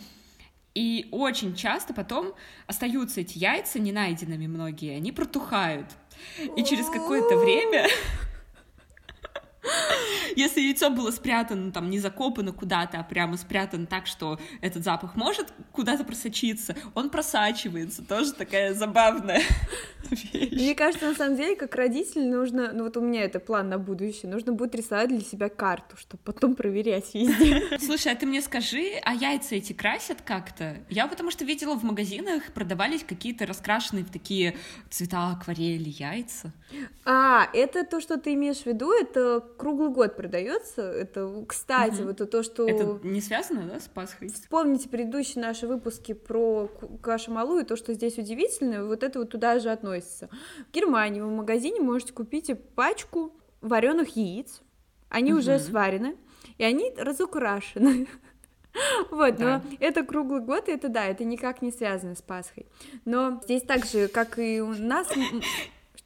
И 0.74 1.08
очень 1.12 1.55
часто 1.55 1.93
потом 1.93 2.34
остаются 2.67 3.22
эти 3.22 3.38
яйца 3.38 3.79
не 3.79 3.91
найденными 3.91 4.48
многие, 4.48 4.96
они 4.96 5.12
протухают. 5.12 5.88
И 6.55 6.63
через 6.63 6.88
какое-то 6.88 7.38
время 7.38 7.88
Если 10.36 10.62
яйцо 10.62 10.90
было 10.90 11.12
спрятано, 11.12 11.72
там, 11.72 11.90
не 11.90 12.00
закопано 12.00 12.54
куда-то, 12.54 13.00
а 13.00 13.04
прямо 13.04 13.38
спрятано 13.38 13.86
так, 13.86 14.08
что 14.08 14.40
этот 14.62 14.84
запах 14.84 15.16
может 15.16 15.54
куда-то 15.72 16.04
просочиться, 16.04 16.76
он 16.96 17.10
просачивается, 17.10 18.06
тоже 18.06 18.34
такая 18.34 18.74
забавная 18.74 19.42
вещь. 20.12 20.52
Мне 20.52 20.76
кажется, 20.76 21.08
на 21.08 21.16
самом 21.16 21.36
деле, 21.36 21.56
как 21.56 21.76
родитель 21.76 22.28
нужно, 22.28 22.72
ну 22.74 22.84
вот 22.86 22.98
у 22.98 23.02
меня 23.02 23.24
это 23.24 23.40
план 23.40 23.70
на 23.70 23.78
будущее, 23.78 24.32
нужно 24.32 24.54
будет 24.54 24.76
рисовать 24.76 25.10
для 25.10 25.22
себя 25.22 25.50
карту, 25.50 25.98
чтобы 25.98 26.22
потом 26.24 26.56
проверять 26.56 27.14
везде. 27.14 27.78
Слушай, 27.80 28.14
а 28.14 28.16
ты 28.16 28.26
мне 28.26 28.42
скажи, 28.42 28.94
а 29.04 29.14
яйца 29.14 29.56
эти 29.56 29.74
красят 29.74 30.22
как-то? 30.22 30.78
Я 30.90 31.08
потому 31.08 31.32
что 31.32 31.46
видела 31.46 31.76
в 31.76 31.84
магазинах 31.84 32.52
продавались 32.54 33.04
какие-то 33.04 33.46
раскрашенные 33.46 34.04
в 34.04 34.12
такие 34.12 34.56
цвета 34.90 35.32
акварели 35.32 35.90
яйца. 35.90 36.54
А, 37.06 37.50
это 37.54 37.84
то, 37.84 38.00
что 38.00 38.18
ты 38.18 38.34
имеешь 38.34 38.60
в 38.60 38.66
виду, 38.66 38.92
это 38.92 39.40
круглый 39.60 39.89
год 39.89 40.16
продается. 40.16 40.82
Это, 40.82 41.44
кстати, 41.48 42.01
угу. 42.01 42.08
вот 42.08 42.32
то, 42.32 42.42
что... 42.42 42.68
Это 42.68 43.00
не 43.04 43.22
связано, 43.22 43.63
да, 43.66 43.80
с 43.80 43.88
Пасхой? 43.88 44.30
Вспомните 44.30 44.89
предыдущие 44.89 45.44
наши 45.44 45.68
выпуски 45.68 46.13
про 46.13 46.72
кашу-малу 47.04 47.60
и 47.60 47.66
то, 47.66 47.75
что 47.75 47.94
здесь 47.94 48.18
удивительно, 48.18 48.86
вот 48.86 49.04
это 49.04 49.20
вот 49.20 49.30
туда 49.30 49.60
же 49.60 49.70
относится. 49.70 50.30
В 50.70 50.74
Германии 50.74 51.22
в 51.22 51.30
магазине 51.30 51.82
можете 51.82 52.13
купить 52.13 52.51
пачку 52.74 53.34
вареных 53.62 54.16
яиц. 54.16 54.62
Они 55.10 55.34
угу. 55.34 55.39
уже 55.39 55.60
сварены, 55.60 56.16
и 56.58 56.63
они 56.63 56.92
разукрашены. 56.98 58.08
Вот, 59.10 59.36
да. 59.38 59.63
но 59.66 59.75
это 59.80 60.04
круглый 60.04 60.42
год, 60.42 60.70
и 60.70 60.72
это 60.72 60.89
да, 60.89 61.06
это 61.06 61.25
никак 61.25 61.63
не 61.63 61.72
связано 61.72 62.13
с 62.13 62.22
Пасхой. 62.22 62.68
Но 63.04 63.42
здесь 63.44 63.63
так 63.63 63.84
же, 63.84 64.08
как 64.08 64.38
и 64.38 64.62
у 64.62 64.74
нас, 64.75 65.08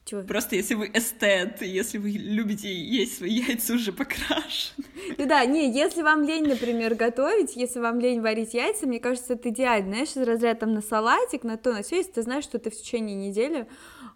чего? 0.06 0.22
Просто 0.24 0.56
если 0.56 0.76
вы 0.76 0.92
эстет, 0.94 1.62
если 1.62 1.98
вы 1.98 2.10
любите 2.10 2.74
есть 2.74 3.18
свои 3.18 3.42
яйца 3.42 3.74
уже 3.74 3.92
покрашены. 3.94 4.86
Ну 5.18 5.26
да, 5.26 5.46
не, 5.46 5.72
если 5.72 6.02
вам 6.02 6.24
лень, 6.24 6.48
например, 6.48 6.96
готовить, 6.96 7.56
если 7.56 7.80
вам 7.80 8.00
лень 8.00 8.22
варить 8.22 8.54
яйца, 8.54 8.86
мне 8.86 9.00
кажется, 9.00 9.34
это 9.34 9.50
идеально, 9.50 9.90
знаешь, 9.90 10.10
из 10.10 10.28
разряда 10.28 10.62
там 10.62 10.74
на 10.74 10.82
салатик, 10.82 11.44
на 11.44 11.58
то, 11.58 11.74
на 11.74 11.84
все, 11.84 11.98
если 11.98 12.12
ты 12.12 12.22
знаешь, 12.24 12.44
что 12.44 12.60
ты 12.60 12.70
в 12.70 12.76
течение 12.76 13.16
недели 13.16 13.68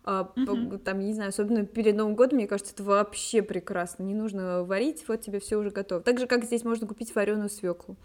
Uh-huh. 0.07 0.77
там, 0.77 0.99
не 0.99 1.13
знаю, 1.13 1.29
особенно 1.29 1.65
перед 1.65 1.97
Новым 1.97 2.15
годом, 2.15 2.37
мне 2.37 2.47
кажется, 2.47 2.71
это 2.73 2.81
вообще 2.83 3.41
прекрасно. 3.41 4.03
Не 4.03 4.13
нужно 4.13 4.63
варить, 4.63 5.03
вот 5.09 5.19
тебе 5.19 5.41
все 5.41 5.57
уже 5.57 5.69
готово. 5.69 6.01
Так 6.01 6.17
же, 6.17 6.27
как 6.27 6.45
здесь 6.45 6.63
можно 6.63 6.87
купить 6.87 7.13
вареную 7.13 7.49
свеклу. 7.49 7.97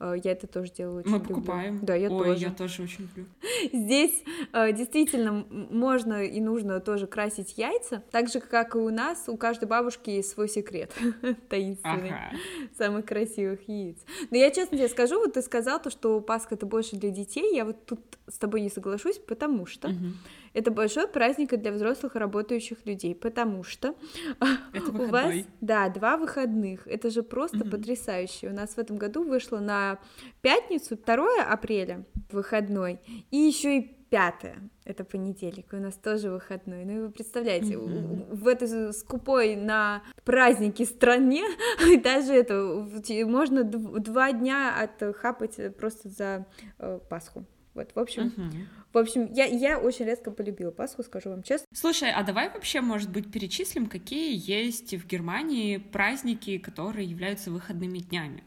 Э, 0.00 0.14
я 0.22 0.32
это 0.32 0.46
тоже 0.46 0.72
делаю 0.72 1.00
очень 1.00 1.10
Мы 1.10 1.18
люблю. 1.18 1.34
покупаем. 1.36 1.80
Да, 1.82 1.94
я 1.94 2.10
Ой, 2.10 2.24
тоже. 2.24 2.44
я 2.44 2.50
тоже 2.50 2.82
очень 2.82 3.02
люблю. 3.02 3.26
Здесь 3.72 4.22
э, 4.52 4.72
действительно 4.72 5.44
можно 5.50 6.24
и 6.24 6.40
нужно 6.40 6.80
тоже 6.80 7.06
красить 7.06 7.56
яйца, 7.56 8.02
так 8.10 8.28
же, 8.28 8.40
как 8.40 8.74
и 8.74 8.78
у 8.78 8.90
нас, 8.90 9.28
у 9.28 9.36
каждой 9.36 9.66
бабушки 9.66 10.10
есть 10.10 10.30
свой 10.30 10.48
секрет 10.48 10.92
таинственный, 11.48 12.10
ага. 12.10 12.36
самых 12.76 13.06
красивых 13.06 13.68
яиц. 13.68 13.98
Но 14.30 14.36
я 14.36 14.50
честно 14.50 14.76
тебе 14.76 14.88
скажу, 14.88 15.18
вот 15.18 15.34
ты 15.34 15.42
сказал 15.42 15.80
то, 15.80 15.90
что 15.90 16.20
Пасха 16.20 16.54
это 16.54 16.66
больше 16.66 16.96
для 16.96 17.10
детей, 17.10 17.54
я 17.54 17.64
вот 17.64 17.86
тут 17.86 18.00
с 18.28 18.38
тобой 18.38 18.60
не 18.60 18.70
соглашусь, 18.70 19.18
потому 19.18 19.66
что 19.66 19.88
угу. 19.88 20.12
Это 20.54 20.70
большой 20.70 21.08
праздник 21.08 21.54
для 21.54 21.72
взрослых 21.72 22.14
работающих 22.14 22.86
людей, 22.86 23.14
потому 23.14 23.64
что 23.64 23.94
у 24.92 25.06
вас, 25.06 25.34
да, 25.60 25.88
два 25.88 26.16
выходных. 26.16 26.86
Это 26.86 27.10
же 27.10 27.22
просто 27.22 27.58
угу. 27.58 27.70
потрясающе. 27.70 28.48
У 28.48 28.52
нас 28.52 28.70
в 28.74 28.78
этом 28.78 28.96
году 28.96 29.24
вышло 29.24 29.58
на 29.58 29.98
пятницу, 30.40 30.96
2 30.96 31.44
апреля, 31.44 32.06
выходной, 32.30 33.00
и 33.30 33.36
еще 33.36 33.78
и 33.78 33.94
пятое, 34.14 34.70
это 34.84 35.02
понедельник, 35.02 35.66
у 35.72 35.76
нас 35.76 35.94
тоже 35.94 36.30
выходной. 36.30 36.84
Ну, 36.84 37.06
вы 37.06 37.10
представляете, 37.10 37.74
mm-hmm. 37.74 38.32
в 38.32 38.46
этой 38.46 38.92
скупой 38.92 39.56
на 39.56 40.04
праздники 40.24 40.84
стране 40.84 41.42
даже 42.04 42.32
это 42.32 42.86
можно 43.26 43.64
два 43.64 44.30
дня 44.30 44.72
отхапать 44.80 45.76
просто 45.76 46.10
за 46.10 46.46
э, 46.78 47.00
Пасху. 47.10 47.44
Вот, 47.74 47.90
в 47.92 47.98
общем, 47.98 48.32
uh-huh. 48.36 48.83
В 48.94 48.98
общем, 48.98 49.30
я, 49.32 49.44
я 49.44 49.78
очень 49.78 50.06
резко 50.06 50.30
полюбила 50.30 50.70
Пасху, 50.70 51.02
скажу 51.02 51.30
вам 51.30 51.42
честно. 51.42 51.66
Слушай, 51.74 52.12
а 52.12 52.22
давай 52.22 52.48
вообще, 52.48 52.80
может 52.80 53.10
быть, 53.10 53.30
перечислим, 53.30 53.86
какие 53.86 54.34
есть 54.34 54.94
в 54.94 55.06
Германии 55.06 55.78
праздники, 55.78 56.58
которые 56.58 57.06
являются 57.06 57.50
выходными 57.50 57.98
днями? 57.98 58.44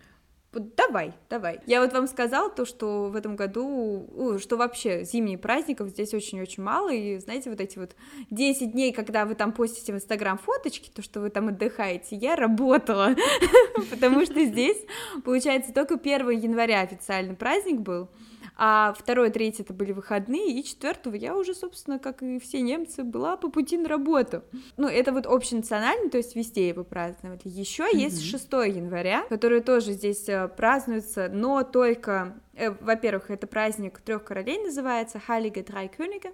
Давай, 0.54 1.14
давай. 1.30 1.60
Я 1.68 1.82
вот 1.82 1.94
вам 1.94 2.08
сказала 2.08 2.50
то, 2.50 2.66
что 2.66 3.10
в 3.10 3.16
этом 3.16 3.36
году, 3.36 4.38
что 4.40 4.58
вообще 4.58 5.04
зимних 5.04 5.42
праздников 5.42 5.90
здесь 5.90 6.14
очень-очень 6.14 6.64
мало, 6.64 6.92
и 6.92 7.20
знаете, 7.20 7.50
вот 7.50 7.60
эти 7.60 7.78
вот 7.78 7.96
10 8.32 8.72
дней, 8.72 8.94
когда 8.94 9.26
вы 9.26 9.36
там 9.36 9.52
постите 9.52 9.92
в 9.92 9.98
Инстаграм 9.98 10.38
фоточки, 10.38 10.90
то, 10.90 11.02
что 11.02 11.20
вы 11.20 11.30
там 11.30 11.50
отдыхаете, 11.50 12.16
я 12.16 12.36
работала, 12.36 13.16
потому 13.92 14.26
что 14.26 14.44
здесь, 14.46 14.78
получается, 15.24 15.74
только 15.74 15.96
1 15.96 16.30
января 16.30 16.82
официальный 16.82 17.36
праздник 17.36 17.82
был, 17.82 18.10
а 18.60 18.94
второй, 18.98 19.30
третий 19.30 19.62
это 19.62 19.72
были 19.72 19.92
выходные, 19.92 20.60
и 20.60 20.64
четвертого 20.64 21.14
я 21.16 21.38
уже, 21.38 21.54
собственно, 21.54 22.00
как 22.00 22.24
и 22.24 22.40
все 22.40 22.62
немцы, 22.62 23.04
была 23.04 23.38
по 23.38 23.50
пути 23.50 23.78
на 23.78 23.88
работу. 23.88 24.44
Ну, 24.78 24.88
это 24.88 25.14
вот 25.14 25.28
общенациональный, 25.28 26.10
то 26.10 26.18
есть 26.18 26.36
везде 26.36 26.68
его 26.70 26.84
праздновали. 26.84 27.42
Еще 27.44 27.84
mm-hmm. 27.84 27.98
есть 27.98 28.24
6 28.24 28.52
января, 28.54 29.26
который 29.30 29.62
тоже 29.62 29.92
здесь 29.92 30.28
э, 30.28 30.48
празднуется, 30.48 31.30
но 31.32 31.64
только, 31.64 32.42
э, 32.56 32.72
во-первых, 32.72 33.30
это 33.30 33.46
праздник 33.46 34.00
трех 34.00 34.24
королей 34.24 34.58
называется, 34.64 35.22
Drei 35.28 35.92
Könige, 35.96 36.34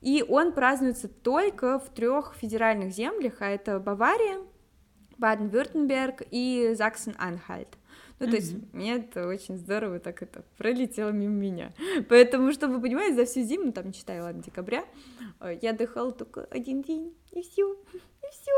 и 0.00 0.24
он 0.28 0.52
празднуется 0.52 1.06
только 1.06 1.78
в 1.78 1.88
трех 1.88 2.34
федеральных 2.34 2.92
землях, 2.92 3.34
а 3.38 3.46
это 3.46 3.78
Бавария, 3.78 4.38
Баден-Вюртемберг 5.18 6.22
и 6.32 6.74
Заксен-Анхальт. 6.74 7.68
Ну, 8.20 8.30
то 8.30 8.36
есть, 8.36 8.54
мне 8.72 8.96
это 8.96 9.26
очень 9.26 9.56
здорово 9.58 9.98
так 9.98 10.22
это 10.22 10.44
пролетело 10.56 11.10
мимо 11.10 11.34
меня. 11.34 11.72
Поэтому, 12.08 12.52
чтобы 12.52 12.74
вы 12.74 12.82
понимали, 12.82 13.12
за 13.12 13.24
всю 13.24 13.42
зиму, 13.42 13.72
там, 13.72 13.86
не 13.86 13.92
считая, 13.92 14.22
ладно, 14.22 14.42
декабря, 14.42 14.84
э, 15.40 15.58
я 15.60 15.70
отдыхала 15.70 16.12
только 16.12 16.44
один 16.44 16.82
день, 16.82 17.12
и 17.32 17.42
все, 17.42 17.72
и 17.72 18.26
все. 18.30 18.52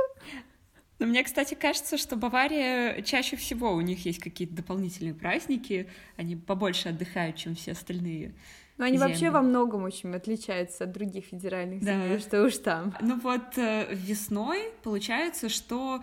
Но 0.98 1.06
мне, 1.06 1.22
кстати, 1.24 1.54
кажется, 1.54 1.98
что 1.98 2.16
Бавария 2.16 3.02
чаще 3.02 3.36
всего 3.36 3.72
у 3.72 3.80
них 3.80 4.04
есть 4.06 4.18
какие-то 4.18 4.54
дополнительные 4.54 5.14
праздники, 5.14 5.88
они 6.16 6.36
побольше 6.36 6.88
отдыхают, 6.88 7.36
чем 7.36 7.54
все 7.54 7.72
остальные. 7.72 8.34
Но 8.78 8.84
они 8.84 8.98
земли. 8.98 9.10
вообще 9.10 9.30
во 9.30 9.40
многом 9.40 9.84
очень 9.84 10.14
отличаются 10.14 10.84
от 10.84 10.92
других 10.92 11.26
федеральных 11.26 11.82
земель, 11.82 12.18
да. 12.18 12.18
что 12.18 12.44
уж 12.44 12.58
там. 12.58 12.94
Ну 13.00 13.18
вот 13.20 13.56
э, 13.56 13.86
весной 13.90 14.70
получается, 14.82 15.48
что 15.48 16.02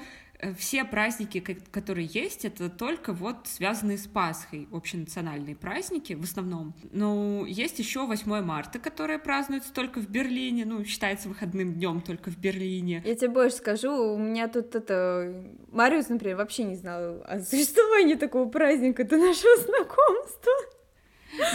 все 0.57 0.83
праздники, 0.83 1.39
которые 1.71 2.07
есть, 2.07 2.45
это 2.45 2.69
только 2.69 3.13
вот 3.13 3.35
связанные 3.45 3.97
с 3.97 4.07
Пасхой, 4.07 4.67
общенациональные 4.71 5.55
праздники 5.55 6.13
в 6.13 6.23
основном. 6.23 6.73
Но 6.91 7.45
есть 7.47 7.79
еще 7.79 8.05
8 8.05 8.41
марта, 8.41 8.79
которое 8.79 9.19
празднуется 9.19 9.73
только 9.73 9.99
в 9.99 10.09
Берлине, 10.09 10.65
ну, 10.65 10.83
считается 10.85 11.29
выходным 11.29 11.73
днем 11.73 12.01
только 12.01 12.29
в 12.29 12.37
Берлине. 12.37 13.01
Я 13.05 13.15
тебе 13.15 13.29
больше 13.29 13.57
скажу, 13.57 14.15
у 14.15 14.17
меня 14.17 14.47
тут 14.47 14.75
это... 14.75 15.45
Мариус, 15.71 16.09
например, 16.09 16.37
вообще 16.37 16.63
не 16.63 16.75
знал 16.75 17.21
о 17.25 17.39
существовании 17.39 18.15
такого 18.15 18.49
праздника 18.49 19.03
до 19.03 19.17
нашего 19.17 19.55
знакомства. 19.57 20.51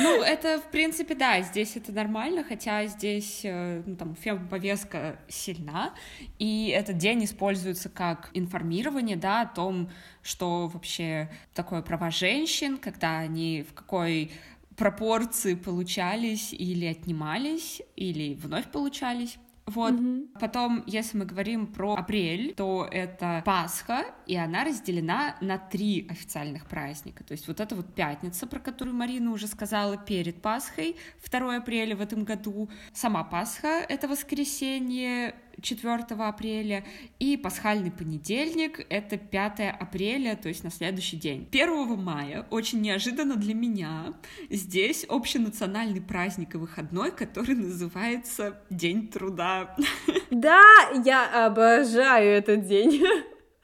Ну, 0.01 0.23
это, 0.23 0.59
в 0.59 0.71
принципе, 0.71 1.15
да, 1.15 1.41
здесь 1.43 1.77
это 1.77 1.93
нормально, 1.93 2.45
хотя 2.45 2.87
здесь 2.87 3.43
э, 3.45 3.83
ну, 3.87 3.97
там 3.97 4.17
повестка 4.49 5.19
сильна, 5.29 5.95
и 6.39 6.69
этот 6.69 6.99
день 6.99 7.25
используется 7.25 7.89
как 7.89 8.31
информирование, 8.35 9.17
да, 9.17 9.43
о 9.43 9.47
том, 9.47 9.91
что 10.23 10.69
вообще 10.69 11.31
такое 11.55 11.83
права 11.83 12.11
женщин, 12.11 12.77
когда 12.79 13.19
они 13.19 13.65
в 13.69 13.75
какой 13.75 14.33
пропорции 14.77 15.55
получались 15.55 16.53
или 16.53 16.87
отнимались, 16.87 17.83
или 17.97 18.35
вновь 18.35 18.71
получались. 18.71 19.39
Вот. 19.69 19.93
Mm-hmm. 19.93 20.39
Потом, 20.41 20.83
если 20.87 21.19
мы 21.19 21.27
говорим 21.27 21.67
про 21.67 21.95
апрель, 21.95 22.55
то 22.55 22.89
это 22.91 23.43
Пасха, 23.45 24.07
и 24.27 24.35
она 24.35 24.65
разделена 24.65 25.37
на 25.43 25.59
три 25.59 26.07
официальных 26.09 26.67
праздника. 26.67 27.23
То 27.23 27.33
есть 27.33 27.47
вот 27.49 27.61
это 27.61 27.75
вот 27.75 27.95
пятница, 27.95 28.47
про 28.47 28.61
которую 28.61 28.97
Марина 28.97 29.31
уже 29.31 29.47
сказала 29.47 29.99
перед 29.99 30.41
Пасхой, 30.41 30.97
2 31.31 31.57
апреля 31.57 31.97
в 31.97 32.01
этом 32.01 32.25
году. 32.25 32.71
Сама 32.95 33.25
Пасха— 33.25 33.85
это 33.89 34.09
воскресенье, 34.09 35.35
4 35.63 36.05
апреля, 36.19 36.85
и 37.19 37.37
пасхальный 37.37 37.91
понедельник— 37.91 38.85
это 38.89 39.17
5 39.17 39.61
апреля, 39.81 40.37
то 40.37 40.49
есть 40.49 40.65
на 40.65 40.71
следующий 40.71 41.17
день. 41.17 41.49
1 41.51 41.97
мая, 41.97 42.47
очень 42.51 42.81
неожиданно 42.81 43.37
для 43.37 43.55
меня, 43.55 44.15
здесь 44.51 45.05
общенациональный 45.09 46.01
праздник 46.01 46.55
и 46.55 46.59
выходной, 46.59 47.11
который 47.11 47.55
называется 47.55 48.61
День 48.71 49.09
труда. 49.09 49.77
Да, 50.31 50.63
я 51.05 51.47
обожаю 51.47 52.31
этот 52.31 52.67
день. 52.67 53.03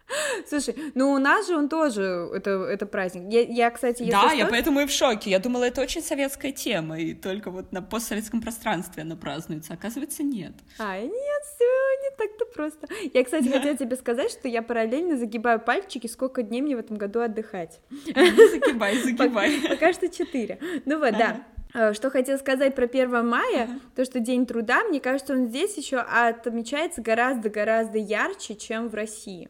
Слушай, 0.49 0.76
ну 0.94 1.12
у 1.12 1.18
нас 1.18 1.46
же 1.46 1.56
он 1.56 1.68
тоже, 1.68 2.28
это, 2.34 2.50
это 2.50 2.87
праздник. 2.87 3.32
Я, 3.32 3.42
я 3.42 3.70
кстати, 3.70 4.02
если 4.02 4.12
Да, 4.12 4.28
что... 4.28 4.37
я 4.37 4.46
поэтому 4.46 4.80
и 4.80 4.87
в 4.87 4.90
шоке. 4.90 5.30
Я 5.30 5.38
думала, 5.38 5.64
это 5.64 5.80
очень 5.80 6.02
советская 6.02 6.52
тема, 6.52 6.99
и 6.99 7.14
только 7.14 7.50
вот 7.50 7.73
на 7.73 7.82
постсоветском 7.82 8.42
пространстве 8.42 9.02
она 9.02 9.16
празднуется. 9.16 9.75
Оказывается, 9.75 10.23
нет. 10.23 10.52
А, 10.78 10.99
нет, 10.99 11.12
все 11.12 11.64
не 12.02 12.16
так-то 12.16 12.44
просто. 12.46 12.88
Я, 13.12 13.25
кстати, 13.25 13.49
да. 13.49 13.58
хотела 13.58 13.76
тебе 13.76 13.96
сказать, 13.96 14.30
что 14.30 14.49
я 14.49 14.62
параллельно 14.62 15.16
загибаю 15.16 15.61
пальчики, 15.61 16.06
сколько 16.06 16.42
дней 16.42 16.61
мне 16.61 16.76
в 16.76 16.80
этом 16.80 16.96
году 16.96 17.20
отдыхать. 17.20 17.80
Загибай, 18.14 18.99
загибай. 18.99 19.61
Пока, 19.68 19.92
что 19.92 20.08
четыре. 20.08 20.58
Ну 20.84 20.99
вот, 20.99 21.12
да. 21.12 21.44
Э, 21.75 21.92
что 21.92 22.11
хотела 22.11 22.38
сказать 22.38 22.75
про 22.75 22.84
1 22.87 23.26
мая, 23.26 23.66
uh-huh. 23.66 23.80
то, 23.96 24.04
что 24.04 24.20
День 24.20 24.46
труда, 24.46 24.84
мне 24.84 25.00
кажется, 25.00 25.32
он 25.32 25.49
здесь 25.49 25.76
еще 25.76 25.99
отмечается 25.99 27.02
гораздо-гораздо 27.02 27.99
ярче, 27.99 28.54
чем 28.54 28.88
в 28.88 28.94
России 28.94 29.49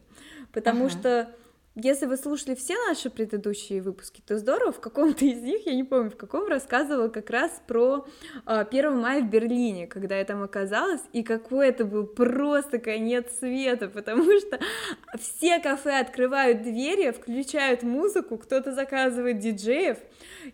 потому 0.55 0.85
ага. 0.85 0.89
что 0.89 1.29
если 1.75 2.05
вы 2.05 2.15
слушали 2.15 2.55
все 2.55 2.73
наши 2.87 3.09
предыдущие 3.09 3.81
выпуски, 3.81 4.21
то 4.25 4.37
здорово, 4.37 4.71
в 4.71 4.79
каком-то 4.79 5.25
из 5.25 5.41
них, 5.41 5.65
я 5.65 5.73
не 5.73 5.83
помню, 5.83 6.09
в 6.09 6.15
каком 6.15 6.47
рассказывала 6.47 7.09
как 7.09 7.29
раз 7.29 7.61
про 7.67 8.05
э, 8.07 8.39
а, 8.45 8.61
1 8.61 8.97
мая 8.97 9.21
в 9.21 9.29
Берлине, 9.29 9.85
когда 9.85 10.17
я 10.17 10.23
там 10.23 10.41
оказалась, 10.41 11.01
и 11.11 11.21
какой 11.21 11.67
это 11.67 11.83
был 11.83 12.05
просто 12.05 12.79
конец 12.79 13.25
света, 13.39 13.89
потому 13.89 14.23
что 14.39 14.57
все 15.19 15.59
кафе 15.59 15.99
открывают 15.99 16.61
двери, 16.61 17.11
включают 17.11 17.83
музыку, 17.83 18.37
кто-то 18.37 18.71
заказывает 18.71 19.39
диджеев. 19.39 19.97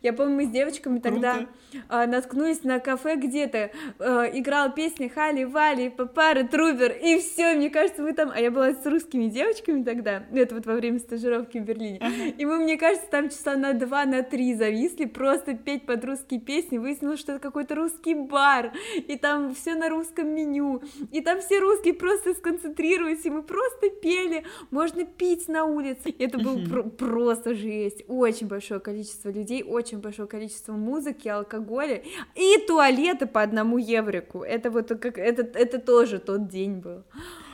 Я 0.01 0.13
помню, 0.13 0.35
мы 0.37 0.45
с 0.45 0.49
девочками 0.49 0.97
тогда 0.97 1.45
э, 1.71 2.05
наткнулись 2.07 2.63
на 2.63 2.79
кафе 2.79 3.15
где-то, 3.15 3.69
э, 3.99 4.29
играл 4.33 4.73
песня 4.73 5.07
Хали, 5.07 5.43
Вали, 5.43 5.89
Папары, 5.89 6.47
Трубер, 6.47 6.91
и 6.91 7.19
все, 7.19 7.53
мне 7.53 7.69
кажется, 7.69 8.01
мы 8.01 8.13
там, 8.13 8.31
а 8.33 8.39
я 8.39 8.49
была 8.49 8.73
с 8.73 8.83
русскими 8.87 9.25
девочками 9.25 9.83
тогда, 9.83 10.23
это 10.33 10.55
вот 10.55 10.65
во 10.65 10.73
время 10.73 10.97
стажировки 11.12 11.58
в 11.58 11.63
Берлине. 11.63 12.00
Uh-huh. 12.00 12.36
И 12.38 12.46
мы, 12.46 12.58
мне 12.58 12.77
кажется, 12.77 13.08
там 13.12 13.30
часа 13.30 13.58
на 13.58 13.74
два, 13.74 14.06
на 14.06 14.24
три 14.24 14.56
зависли, 14.56 15.06
просто 15.06 15.56
петь 15.56 15.86
под 15.86 16.06
русские 16.06 16.39
песни. 16.39 16.77
Выяснилось, 16.77 17.20
что 17.20 17.34
это 17.34 17.41
какой-то 17.41 17.75
русский 17.75 18.15
бар, 18.15 18.72
и 18.96 19.18
там 19.18 19.53
все 19.53 19.75
на 19.75 19.89
русском 19.89 20.30
меню, 20.30 20.82
и 21.12 21.22
там 21.22 21.41
все 21.41 21.60
русские 21.60 21.94
просто 21.96 22.34
сконцентрируются, 22.34 23.27
и 23.27 23.32
мы 23.32 23.44
просто 23.44 23.89
пели. 23.89 24.46
Можно 24.72 25.06
пить 25.06 25.50
на 25.50 25.65
улице. 25.65 26.10
И 26.10 26.24
это 26.24 26.38
был 26.38 26.58
uh-huh. 26.58 26.70
про- 26.70 26.84
просто 26.84 27.56
жесть. 27.56 28.06
Очень 28.08 28.47
большое 28.47 28.80
количество 28.80 29.30
людей, 29.30 29.63
очень 29.63 30.00
большое 30.00 30.30
количество 30.30 30.74
музыки, 30.74 31.28
алкоголя 31.28 32.02
и 32.36 32.58
туалеты 32.67 33.26
по 33.26 33.41
одному 33.41 33.78
еврику. 33.78 34.43
Это 34.43 34.69
вот 34.69 34.88
как 34.88 35.17
это, 35.17 35.41
это 35.60 35.80
тоже 35.80 36.19
тот 36.19 36.47
день 36.47 36.76
был. 36.76 37.04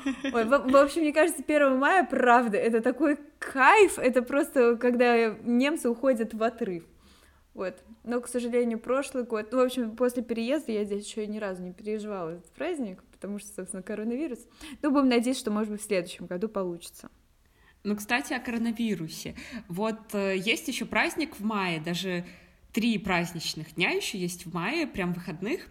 Ой, 0.34 0.46
в, 0.46 0.72
в 0.72 0.76
общем, 0.76 1.02
мне 1.02 1.13
кажется, 1.13 1.43
1 1.46 1.78
мая, 1.78 2.04
правда, 2.06 2.58
это 2.58 2.82
такой 2.82 3.17
кайф, 3.39 4.00
это 4.00 4.22
просто, 4.22 4.76
когда 4.78 5.36
немцы 5.43 5.89
уходят 5.89 6.34
в 6.34 6.41
отрыв. 6.43 6.84
Вот. 7.54 7.84
Но, 8.04 8.22
к 8.22 8.28
сожалению, 8.28 8.80
прошлый 8.80 9.24
год, 9.24 9.52
ну, 9.52 9.58
в 9.58 9.65
общем, 9.65 9.96
после 9.96 10.22
переезда 10.22 10.72
я 10.72 10.84
здесь 10.84 11.08
еще 11.08 11.26
ни 11.26 11.39
разу 11.39 11.63
не 11.63 11.74
переживала 11.74 12.30
этот 12.30 12.52
праздник, 12.52 13.04
потому 13.12 13.39
что, 13.39 13.50
собственно, 13.52 13.82
коронавирус. 13.82 14.46
Ну, 14.84 14.91
будем 14.91 15.10
надеяться, 15.10 15.41
что, 15.41 15.52
может 15.52 15.72
быть, 15.72 15.82
в 15.82 15.86
следующем 15.86 16.28
году 16.28 16.50
получится. 16.50 17.10
Ну, 17.84 17.96
кстати, 17.96 18.34
о 18.34 18.39
коронавирусе. 18.39 19.36
Вот 19.67 20.13
э, 20.13 20.38
есть 20.38 20.67
еще 20.67 20.86
праздник 20.86 21.36
в 21.39 21.43
мае, 21.43 21.80
даже 21.80 22.26
три 22.74 23.00
праздничных 23.00 23.74
дня 23.74 23.89
еще 23.89 24.20
есть 24.20 24.46
в 24.46 24.54
мае, 24.54 24.86
прям 24.86 25.13
выходных. 25.13 25.67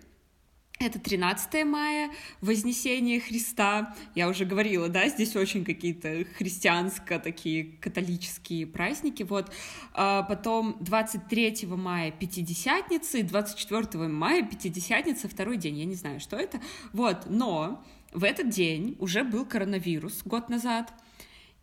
Это 0.79 0.99
13 0.99 1.65
мая, 1.65 2.11
Вознесение 2.43 3.19
Христа. 3.19 3.95
Я 4.15 4.29
уже 4.29 4.45
говорила, 4.45 4.91
да, 4.91 5.09
здесь 5.09 5.35
очень 5.35 5.65
какие-то 5.65 6.27
христианско 6.37 7.19
такие 7.19 7.65
католические 7.81 8.67
праздники. 8.67 9.23
Вот. 9.23 9.51
А 9.95 10.23
потом 10.23 10.77
23 10.81 11.67
мая 11.69 12.11
Пятидесятница 12.11 13.19
и 13.19 13.23
24 13.23 14.07
мая 14.09 14.43
Пятидесятница 14.43 15.29
второй 15.29 15.57
день. 15.57 15.79
Я 15.79 15.87
не 15.87 15.95
знаю, 15.95 16.21
что 16.21 16.37
это. 16.37 16.61
Вот, 16.93 17.25
но 17.27 17.83
в 18.13 18.23
этот 18.23 18.51
день 18.51 18.97
уже 18.99 19.25
был 19.25 19.47
коронавирус 19.47 20.23
год 20.25 20.51
назад, 20.51 20.93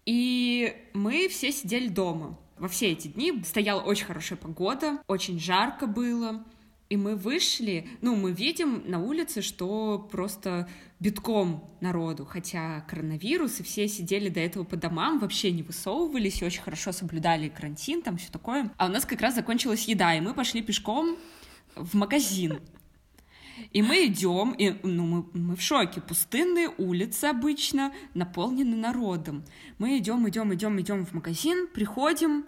и 0.06 0.76
мы 0.94 1.28
все 1.30 1.52
сидели 1.52 1.88
дома. 1.88 2.40
Во 2.58 2.68
все 2.68 2.92
эти 2.92 3.08
дни 3.10 3.44
стояла 3.44 3.82
очень 3.82 4.06
хорошая 4.06 4.38
погода, 4.38 5.02
очень 5.08 5.40
жарко 5.40 5.88
было, 5.88 6.46
и 6.94 6.96
мы 6.96 7.16
вышли, 7.16 7.88
ну, 8.02 8.16
мы 8.16 8.32
видим 8.34 8.84
на 8.86 9.00
улице, 9.04 9.42
что 9.42 10.08
просто 10.12 10.70
битком 11.00 11.68
народу, 11.82 12.24
хотя 12.24 12.82
коронавирус, 12.82 13.60
и 13.60 13.64
все 13.64 13.88
сидели 13.88 14.30
до 14.30 14.40
этого 14.40 14.64
по 14.64 14.76
домам, 14.76 15.18
вообще 15.18 15.52
не 15.52 15.64
высовывались, 15.64 16.40
и 16.40 16.46
очень 16.46 16.62
хорошо 16.62 16.92
соблюдали 16.92 17.50
карантин, 17.50 18.04
там 18.04 18.18
все 18.18 18.32
такое. 18.32 18.72
А 18.78 18.86
у 18.86 18.90
нас 18.90 19.06
как 19.06 19.22
раз 19.22 19.34
закончилась 19.34 19.88
еда, 19.88 20.14
и 20.14 20.22
мы 20.22 20.36
пошли 20.36 20.62
пешком 20.62 21.18
в 21.76 21.96
магазин. 21.96 22.60
И 23.72 23.82
мы 23.82 24.06
идем, 24.06 24.52
и 24.52 24.76
ну, 24.84 25.04
мы, 25.04 25.26
мы 25.34 25.56
в 25.56 25.62
шоке. 25.62 26.00
Пустынные 26.00 26.70
улицы 26.78 27.26
обычно 27.26 27.92
наполнены 28.14 28.76
народом. 28.76 29.46
Мы 29.80 29.98
идем, 29.98 30.30
идем, 30.30 30.54
идем, 30.54 30.80
идем 30.80 31.06
в 31.08 31.14
магазин, 31.14 31.68
приходим, 31.74 32.46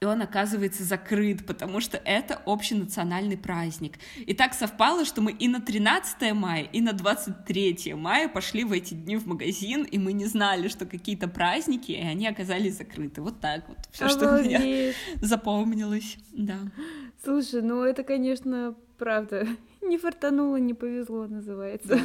и 0.00 0.04
он 0.04 0.20
оказывается 0.20 0.84
закрыт, 0.84 1.46
потому 1.46 1.80
что 1.80 1.96
это 2.04 2.40
общенациональный 2.44 3.38
праздник. 3.38 3.98
И 4.26 4.34
так 4.34 4.52
совпало, 4.52 5.04
что 5.04 5.22
мы 5.22 5.32
и 5.32 5.48
на 5.48 5.60
13 5.60 6.32
мая, 6.34 6.64
и 6.64 6.80
на 6.80 6.92
23 6.92 7.94
мая 7.94 8.28
пошли 8.28 8.64
в 8.64 8.72
эти 8.72 8.94
дни 8.94 9.16
в 9.16 9.26
магазин, 9.26 9.84
и 9.84 9.98
мы 9.98 10.12
не 10.12 10.26
знали, 10.26 10.68
что 10.68 10.84
какие-то 10.84 11.28
праздники, 11.28 11.92
и 11.92 12.00
они 12.00 12.26
оказались 12.26 12.76
закрыты. 12.76 13.22
Вот 13.22 13.40
так 13.40 13.66
вот. 13.68 13.78
Все, 13.90 14.08
что 14.08 14.36
у 14.36 14.42
меня 14.42 14.92
запомнилось. 15.22 16.18
Да. 16.32 16.58
Слушай, 17.24 17.62
ну 17.62 17.82
это, 17.82 18.02
конечно, 18.02 18.74
правда. 18.98 19.46
Не 19.82 19.98
фартануло, 19.98 20.56
не 20.56 20.74
повезло, 20.74 21.28
называется. 21.28 22.00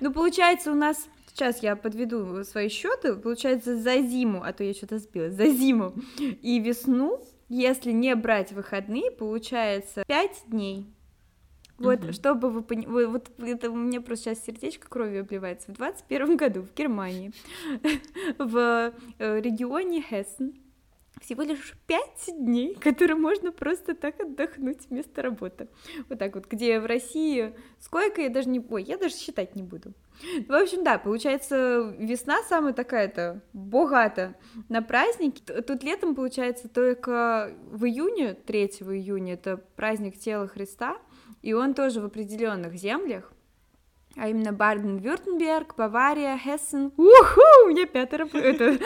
Ну, 0.00 0.12
получается, 0.12 0.72
у 0.72 0.74
нас 0.74 1.08
Сейчас 1.36 1.62
я 1.62 1.76
подведу 1.76 2.42
свои 2.44 2.70
счеты. 2.70 3.14
Получается, 3.14 3.76
за 3.76 4.00
зиму, 4.00 4.42
а 4.42 4.54
то 4.54 4.64
я 4.64 4.72
что-то 4.72 4.98
сбилась, 4.98 5.34
за 5.34 5.48
зиму 5.48 5.92
и 6.18 6.58
весну, 6.60 7.22
если 7.50 7.92
не 7.92 8.14
брать 8.14 8.52
выходные, 8.52 9.10
получается 9.10 10.02
5 10.06 10.44
дней. 10.46 10.86
Вот, 11.76 12.02
угу. 12.02 12.12
чтобы 12.14 12.48
вы 12.48 12.62
поняли, 12.62 13.04
вот 13.04 13.28
это 13.38 13.70
у 13.70 13.76
меня 13.76 14.00
просто 14.00 14.30
сейчас 14.30 14.46
сердечко 14.46 14.88
кровью 14.88 15.20
обливается. 15.20 15.72
В 15.72 15.74
21 15.74 16.38
году 16.38 16.62
в 16.62 16.74
Германии, 16.74 17.32
в 18.38 18.94
э, 19.18 19.40
регионе 19.42 20.00
Хессен, 20.00 20.54
всего 21.20 21.42
лишь 21.42 21.74
5 21.86 22.30
дней, 22.38 22.74
которые 22.80 23.16
можно 23.16 23.52
просто 23.52 23.94
так 23.94 24.18
отдохнуть 24.20 24.88
вместо 24.88 25.20
работы. 25.20 25.68
Вот 26.08 26.18
так 26.18 26.34
вот, 26.34 26.46
где 26.46 26.80
в 26.80 26.86
России 26.86 27.52
сколько, 27.78 28.22
я 28.22 28.30
даже 28.30 28.48
не... 28.48 28.58
Ой, 28.58 28.82
я 28.82 28.96
даже 28.96 29.14
считать 29.14 29.54
не 29.54 29.62
буду. 29.62 29.92
В 30.48 30.52
общем, 30.52 30.84
да, 30.84 30.98
получается, 30.98 31.94
весна 31.98 32.42
самая 32.48 32.72
такая-то 32.72 33.42
богата 33.52 34.34
на 34.68 34.82
праздники. 34.82 35.42
Тут 35.42 35.82
летом, 35.82 36.14
получается, 36.14 36.68
только 36.68 37.52
в 37.70 37.84
июне, 37.84 38.34
3 38.34 38.64
июня, 38.64 39.34
это 39.34 39.58
праздник 39.76 40.18
тела 40.18 40.48
Христа, 40.48 40.96
и 41.42 41.52
он 41.52 41.74
тоже 41.74 42.00
в 42.00 42.04
определенных 42.04 42.74
землях, 42.74 43.32
а 44.16 44.28
именно 44.28 44.52
Барден-Вюртемберг, 44.52 45.76
Бавария, 45.76 46.38
Хессен. 46.38 46.86
Уху, 46.96 47.42
у 47.64 47.68
меня 47.68 47.86
пятеро, 47.86 48.26
это 48.32 48.64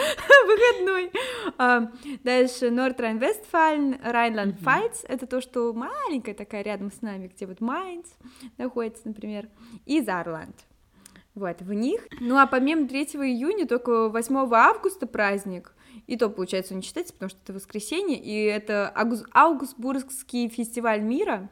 выходной. 0.47 1.13
А, 1.57 1.93
дальше 2.25 2.71
Норд-Райн-Вестфален, 2.71 4.01
Райнланд-Пфальц, 4.03 5.05
это 5.05 5.27
то, 5.27 5.41
что 5.41 5.73
маленькая 5.73 6.35
такая 6.35 6.63
рядом 6.63 6.91
с 6.91 7.01
нами, 7.01 7.29
где 7.29 7.47
вот 7.47 7.61
Майнц 7.61 8.09
находится, 8.59 9.07
например, 9.07 9.49
и 9.87 10.01
Зарланд. 10.01 10.57
Вот, 11.35 11.63
в 11.63 11.73
них. 11.73 12.07
Ну, 12.21 12.37
а 12.39 12.47
помимо 12.47 12.89
3 12.89 13.03
июня, 13.03 13.67
только 13.67 14.09
8 14.09 14.37
августа 14.53 15.07
праздник, 15.07 15.75
и 16.07 16.17
то, 16.17 16.29
получается, 16.29 16.75
он 16.75 16.81
не 16.81 16.85
считается, 16.85 17.13
потому 17.13 17.31
что 17.31 17.39
это 17.45 17.53
воскресенье, 17.53 18.19
и 18.19 18.45
это 18.45 18.89
Аугсбургский 19.33 20.49
фестиваль 20.49 21.01
мира. 21.01 21.49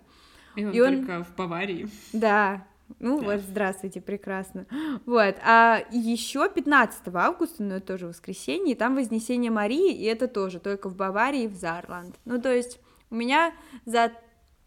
И 0.56 0.64
он, 0.64 0.72
и 0.72 0.80
он 0.80 0.96
только 0.96 1.24
в 1.24 1.36
Баварии. 1.36 1.88
Да, 2.12 2.66
ну 2.98 3.22
вот, 3.22 3.40
здравствуйте, 3.40 4.00
прекрасно. 4.00 4.66
Вот, 5.06 5.36
а 5.44 5.82
еще 5.92 6.48
15 6.48 7.14
августа, 7.14 7.62
ну 7.62 7.76
это 7.76 7.86
тоже 7.86 8.06
воскресенье, 8.08 8.74
там 8.74 8.96
Вознесение 8.96 9.50
Марии, 9.50 9.94
и 9.94 10.04
это 10.04 10.26
тоже 10.26 10.58
только 10.58 10.88
в 10.88 10.96
Баварии 10.96 11.44
и 11.44 11.48
в 11.48 11.54
Зарланд. 11.54 12.16
Ну 12.24 12.40
то 12.40 12.52
есть 12.52 12.80
у 13.10 13.14
меня 13.14 13.54
за 13.84 14.12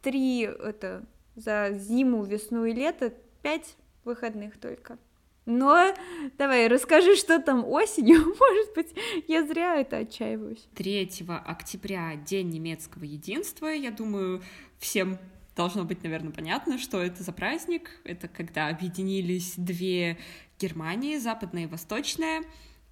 три, 0.02 0.44
это, 0.44 1.04
за 1.36 1.72
зиму, 1.74 2.24
весну 2.24 2.66
и 2.66 2.74
лето 2.74 3.14
пять 3.42 3.76
выходных 4.04 4.60
только. 4.60 4.98
Но 5.46 5.94
давай, 6.38 6.68
расскажи, 6.68 7.16
что 7.16 7.40
там 7.40 7.66
осенью, 7.68 8.20
может 8.40 8.74
быть, 8.76 8.96
я 9.28 9.46
зря 9.46 9.78
это 9.78 9.98
отчаиваюсь. 9.98 10.68
3 10.76 11.10
октября, 11.46 12.16
День 12.16 12.50
немецкого 12.50 13.04
единства, 13.04 13.68
я 13.68 13.92
думаю, 13.92 14.42
всем 14.78 15.18
должно 15.56 15.84
быть, 15.84 16.04
наверное, 16.04 16.32
понятно, 16.32 16.78
что 16.78 17.02
это 17.02 17.24
за 17.24 17.32
праздник. 17.32 17.90
Это 18.04 18.28
когда 18.28 18.70
объединились 18.70 19.54
две 19.58 20.18
Германии, 20.60 21.18
западная 21.18 21.64
и 21.64 21.68
восточная, 21.68 22.44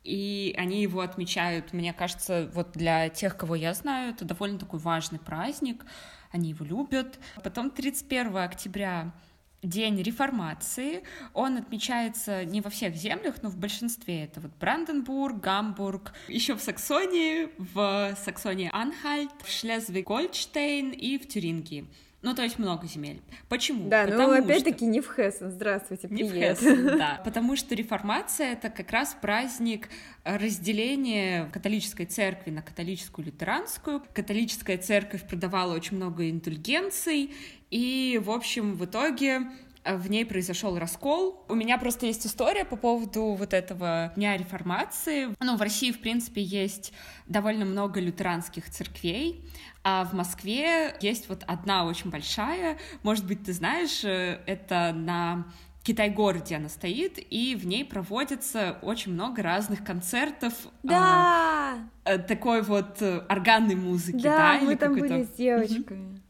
и 0.04 0.56
они 0.58 0.82
его 0.82 1.02
отмечают, 1.02 1.72
мне 1.74 1.94
кажется, 1.94 2.50
вот 2.54 2.72
для 2.72 3.10
тех, 3.10 3.38
кого 3.38 3.56
я 3.56 3.74
знаю, 3.74 4.14
это 4.14 4.26
довольно 4.26 4.58
такой 4.58 4.80
важный 4.80 5.20
праздник, 5.20 5.86
они 6.32 6.50
его 6.50 6.66
любят. 6.66 7.20
Потом 7.44 7.70
31 7.70 8.38
октября 8.38 9.14
День 9.62 10.02
реформации. 10.02 11.04
Он 11.34 11.58
отмечается 11.58 12.46
не 12.46 12.62
во 12.62 12.70
всех 12.70 12.96
землях, 12.96 13.42
но 13.42 13.50
в 13.50 13.58
большинстве. 13.58 14.24
Это 14.24 14.40
вот 14.40 14.52
Бранденбург, 14.60 15.40
Гамбург, 15.42 16.14
еще 16.28 16.56
в 16.56 16.62
Саксонии, 16.62 17.50
в 17.58 18.16
Саксонии 18.24 18.70
Анхальт, 18.72 19.32
в 19.44 19.50
Шлезвиг-Гольдштейн 19.50 20.92
и 20.92 21.18
в 21.18 21.28
Тюрингии. 21.28 21.88
Ну, 22.22 22.36
то 22.36 22.44
есть 22.44 22.60
много 22.60 22.86
земель. 22.86 23.22
Почему? 23.48 23.88
Да, 23.88 24.04
Потому 24.04 24.34
ну 24.34 24.44
опять-таки 24.44 24.80
что... 24.80 24.86
не 24.86 25.00
в 25.00 25.08
Хессен. 25.08 25.52
Здравствуйте, 25.52 26.10
привет. 26.10 26.22
Не 26.22 26.30
в 26.30 26.34
Хессен, 26.34 26.86
да. 26.98 27.22
Потому 27.24 27.56
что 27.56 27.76
реформация— 27.76 28.52
это 28.54 28.70
как 28.70 28.92
раз 28.92 29.16
праздник 29.22 29.88
разделения 30.26 31.50
католической 31.54 32.06
церкви 32.06 32.52
на 32.52 32.62
католическую 32.62 33.26
и 33.26 33.32
лютеранскую. 33.32 34.04
Католическая 34.14 34.78
церковь 34.78 35.26
продавала 35.28 35.74
очень 35.74 35.96
много 35.96 36.30
индульгенций, 36.30 37.34
и, 37.72 38.20
в 38.24 38.32
общем, 38.32 38.76
в 38.76 38.86
итоге 38.86 39.42
в 39.86 40.10
ней 40.10 40.26
произошел 40.26 40.78
раскол. 40.78 41.46
У 41.48 41.56
меня 41.56 41.78
просто 41.78 42.06
есть 42.06 42.26
история 42.26 42.66
по 42.66 42.76
поводу 42.76 43.34
вот 43.34 43.54
этого 43.54 44.12
дня 44.16 44.38
реформации. 44.38 45.30
Ну, 45.40 45.56
в 45.56 45.62
России, 45.62 45.92
в 45.92 46.00
принципе, 46.00 46.42
есть 46.42 46.94
довольно 47.28 47.66
много 47.66 48.00
лютеранских 48.00 48.70
церквей, 48.70 49.46
а 49.84 50.04
в 50.06 50.14
Москве 50.14 50.96
есть 51.02 51.30
вот 51.30 51.44
одна 51.48 51.86
очень 51.86 52.10
большая, 52.10 52.78
может 53.04 53.26
быть, 53.26 53.44
ты 53.44 53.54
знаешь, 53.54 54.04
э, 54.04 54.42
это 54.46 54.92
на 54.94 55.46
Китай-городе 55.84 56.58
она 56.58 56.70
стоит, 56.70 57.18
и 57.18 57.56
в 57.56 57.66
ней 57.66 57.86
проводится 57.86 58.78
очень 58.82 59.14
много 59.14 59.42
разных 59.42 59.84
концертов. 59.84 60.54
Да! 60.84 61.80
Э, 62.04 62.18
такой 62.18 62.62
вот 62.62 63.02
э, 63.02 63.20
органной 63.30 63.76
музыки, 63.76 64.22
да? 64.22 64.60
Да, 64.60 64.66
мы 64.66 64.76
там 64.76 64.96
были 64.96 65.24
с 65.24 65.30
девочками. 65.30 66.22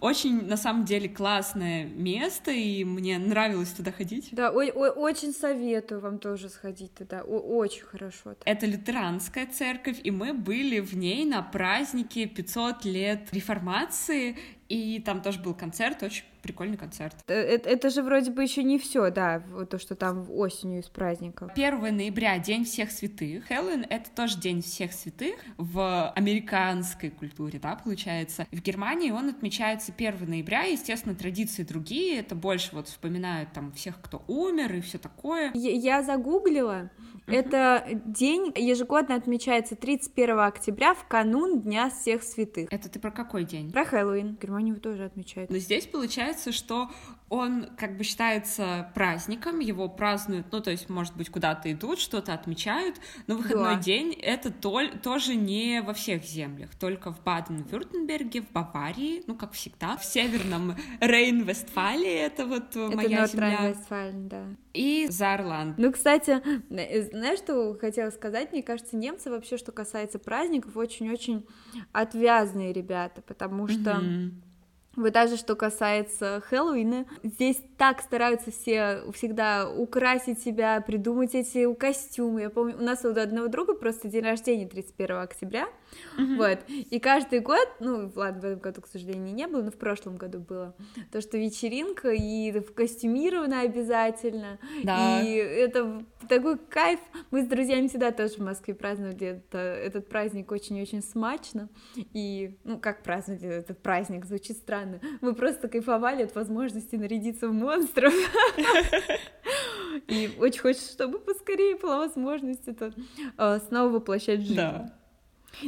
Очень, 0.00 0.46
на 0.46 0.56
самом 0.56 0.84
деле, 0.84 1.08
классное 1.08 1.84
место, 1.84 2.50
и 2.50 2.84
мне 2.84 3.18
нравилось 3.18 3.70
туда 3.70 3.92
ходить. 3.92 4.28
Да, 4.32 4.50
ой, 4.50 4.70
ой, 4.70 4.90
очень 4.90 5.32
советую 5.32 6.00
вам 6.00 6.18
тоже 6.18 6.48
сходить 6.48 6.94
туда, 6.94 7.22
о, 7.22 7.38
очень 7.38 7.82
хорошо. 7.82 8.34
Там. 8.34 8.42
Это 8.44 8.66
лютеранская 8.66 9.46
церковь, 9.46 10.00
и 10.02 10.10
мы 10.10 10.32
были 10.32 10.80
в 10.80 10.96
ней 10.96 11.24
на 11.24 11.42
празднике 11.42 12.26
500 12.26 12.84
лет 12.84 13.28
реформации, 13.32 14.36
и 14.68 15.00
там 15.00 15.22
тоже 15.22 15.40
был 15.40 15.54
концерт, 15.54 16.02
очень 16.02 16.24
прикольный 16.42 16.76
концерт. 16.76 17.16
Это, 17.26 17.68
это 17.68 17.90
же 17.90 18.02
вроде 18.02 18.30
бы 18.30 18.42
еще 18.42 18.62
не 18.62 18.78
все, 18.78 19.10
да, 19.10 19.42
то, 19.70 19.78
что 19.78 19.94
там 19.94 20.26
осенью 20.30 20.80
из 20.80 20.88
праздников. 20.88 21.52
1 21.54 21.96
ноября 21.96 22.38
День 22.38 22.64
всех 22.64 22.90
святых. 22.90 23.46
Хэллоуин— 23.46 23.86
это 23.90 24.10
тоже 24.10 24.38
День 24.38 24.62
всех 24.62 24.92
святых 24.92 25.34
в 25.56 26.10
американской 26.10 27.10
культуре, 27.10 27.58
да, 27.58 27.74
получается. 27.76 28.46
В 28.50 28.60
Германии 28.60 29.10
он 29.10 29.28
отмечается 29.28 29.92
1 29.96 30.28
ноября, 30.28 30.62
естественно, 30.62 31.14
традиции 31.14 31.62
другие, 31.62 32.20
это 32.20 32.34
больше 32.34 32.70
вот 32.72 32.88
вспоминают 32.88 33.52
там 33.52 33.72
всех, 33.72 34.00
кто 34.00 34.22
умер 34.26 34.74
и 34.74 34.80
все 34.80 34.98
такое. 34.98 35.50
Я, 35.54 35.70
я 35.70 36.02
загуглила, 36.02 36.90
uh-huh. 37.26 37.34
это 37.34 37.86
день 38.04 38.52
ежегодно 38.56 39.14
отмечается 39.14 39.76
31 39.76 40.40
октября 40.40 40.94
в 40.94 41.06
канун 41.06 41.60
Дня 41.60 41.90
всех 41.90 42.22
святых. 42.22 42.68
Это 42.72 42.88
ты 42.88 42.98
про 42.98 43.10
какой 43.10 43.44
день? 43.44 43.72
Про 43.72 43.84
Хэллоуин. 43.84 44.38
Германию 44.40 44.76
тоже 44.80 45.04
отмечают. 45.04 45.50
Но 45.50 45.58
здесь 45.58 45.86
получается, 45.86 46.37
что 46.46 46.90
он 47.30 47.66
как 47.76 47.96
бы 47.96 48.04
считается 48.04 48.90
праздником, 48.94 49.58
его 49.60 49.88
празднуют, 49.88 50.46
ну, 50.50 50.60
то 50.60 50.70
есть, 50.70 50.88
может 50.88 51.14
быть, 51.16 51.28
куда-то 51.28 51.70
идут, 51.70 51.98
что-то 51.98 52.32
отмечают, 52.32 52.96
но 53.26 53.36
выходной 53.36 53.76
да. 53.76 53.82
день 53.82 54.12
это 54.14 54.50
то, 54.50 54.80
тоже 55.02 55.34
не 55.34 55.82
во 55.82 55.92
всех 55.92 56.24
землях, 56.24 56.74
только 56.76 57.12
в 57.12 57.22
Баден-Вюртемберге, 57.22 58.42
в 58.42 58.50
Баварии, 58.50 59.22
ну, 59.26 59.34
как 59.34 59.52
всегда, 59.52 59.96
в 59.96 60.04
северном 60.04 60.74
Рейн-Вестфалии, 61.00 62.18
это 62.18 62.46
вот 62.46 62.70
это 62.70 62.96
моя 62.96 63.26
земля. 63.26 63.74
Да. 63.90 64.46
И 64.72 65.06
Зарланд. 65.10 65.76
Ну, 65.78 65.92
кстати, 65.92 66.40
знаешь, 66.68 67.38
что 67.38 67.76
хотела 67.78 68.10
сказать? 68.10 68.52
Мне 68.52 68.62
кажется, 68.62 68.96
немцы 68.96 69.30
вообще, 69.30 69.58
что 69.58 69.72
касается 69.72 70.18
праздников, 70.18 70.76
очень-очень 70.76 71.46
отвязные 71.92 72.72
ребята, 72.72 73.20
потому 73.20 73.68
что... 73.68 73.90
Mm-hmm 73.90 74.47
вот 74.96 75.12
даже 75.12 75.36
что 75.36 75.54
касается 75.54 76.42
Хэллоуина, 76.48 77.06
здесь 77.22 77.62
так 77.76 78.00
стараются 78.00 78.50
все 78.50 79.02
всегда 79.12 79.70
украсить 79.70 80.42
себя, 80.42 80.80
придумать 80.80 81.34
эти 81.34 81.72
костюмы. 81.74 82.42
Я 82.42 82.50
помню, 82.50 82.76
у 82.78 82.82
нас 82.82 83.04
у 83.04 83.10
одного 83.10 83.48
друга 83.48 83.74
просто 83.74 84.08
день 84.08 84.24
рождения 84.24 84.66
31 84.66 85.18
октября, 85.18 85.68
mm-hmm. 86.16 86.36
вот, 86.36 86.58
и 86.68 86.98
каждый 86.98 87.40
год, 87.40 87.68
ну, 87.80 88.10
ладно, 88.14 88.40
в 88.40 88.44
этом 88.44 88.60
году, 88.60 88.80
к 88.82 88.86
сожалению, 88.86 89.34
не 89.34 89.46
было, 89.46 89.62
но 89.62 89.70
в 89.70 89.76
прошлом 89.76 90.16
году 90.16 90.38
было, 90.38 90.74
то, 91.12 91.20
что 91.20 91.38
вечеринка, 91.38 92.10
и 92.10 92.60
костюмировано 92.60 93.60
обязательно, 93.60 94.58
да. 94.84 95.22
и 95.22 95.34
это 95.34 96.04
такой 96.28 96.58
кайф. 96.58 97.00
Мы 97.30 97.42
с 97.42 97.46
друзьями 97.46 97.88
всегда 97.88 98.10
тоже 98.10 98.34
в 98.34 98.38
Москве 98.40 98.74
праздновали 98.74 99.26
это, 99.26 99.58
этот 99.58 100.08
праздник 100.08 100.50
очень-очень 100.50 101.02
смачно, 101.02 101.68
и, 101.94 102.56
ну, 102.64 102.78
как 102.78 103.02
праздновать 103.02 103.42
этот 103.42 103.82
праздник, 103.82 104.24
звучит 104.24 104.56
странно. 104.56 105.00
Мы 105.20 105.34
просто 105.34 105.68
кайфовали 105.68 106.22
от 106.22 106.34
возможности 106.34 106.96
нарядиться 106.96 107.48
в 107.48 107.52
монстров. 107.52 108.12
И 110.08 110.30
очень 110.38 110.60
хочется, 110.60 110.92
чтобы 110.92 111.18
поскорее 111.18 111.76
была 111.76 111.98
возможность 111.98 112.66
это 112.66 112.92
а, 113.36 113.58
снова 113.58 113.94
воплощать 113.94 114.40
жизнь. 114.40 114.56
Да. 114.56 114.97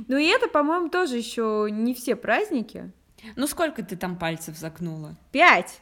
Ну 0.08 0.16
и 0.16 0.26
это, 0.26 0.48
по-моему, 0.48 0.88
тоже 0.88 1.16
еще 1.16 1.68
не 1.70 1.94
все 1.94 2.16
праздники. 2.16 2.92
Ну 3.36 3.46
сколько 3.46 3.82
ты 3.84 3.96
там 3.96 4.18
пальцев 4.18 4.56
загнула? 4.56 5.16
Пять. 5.32 5.80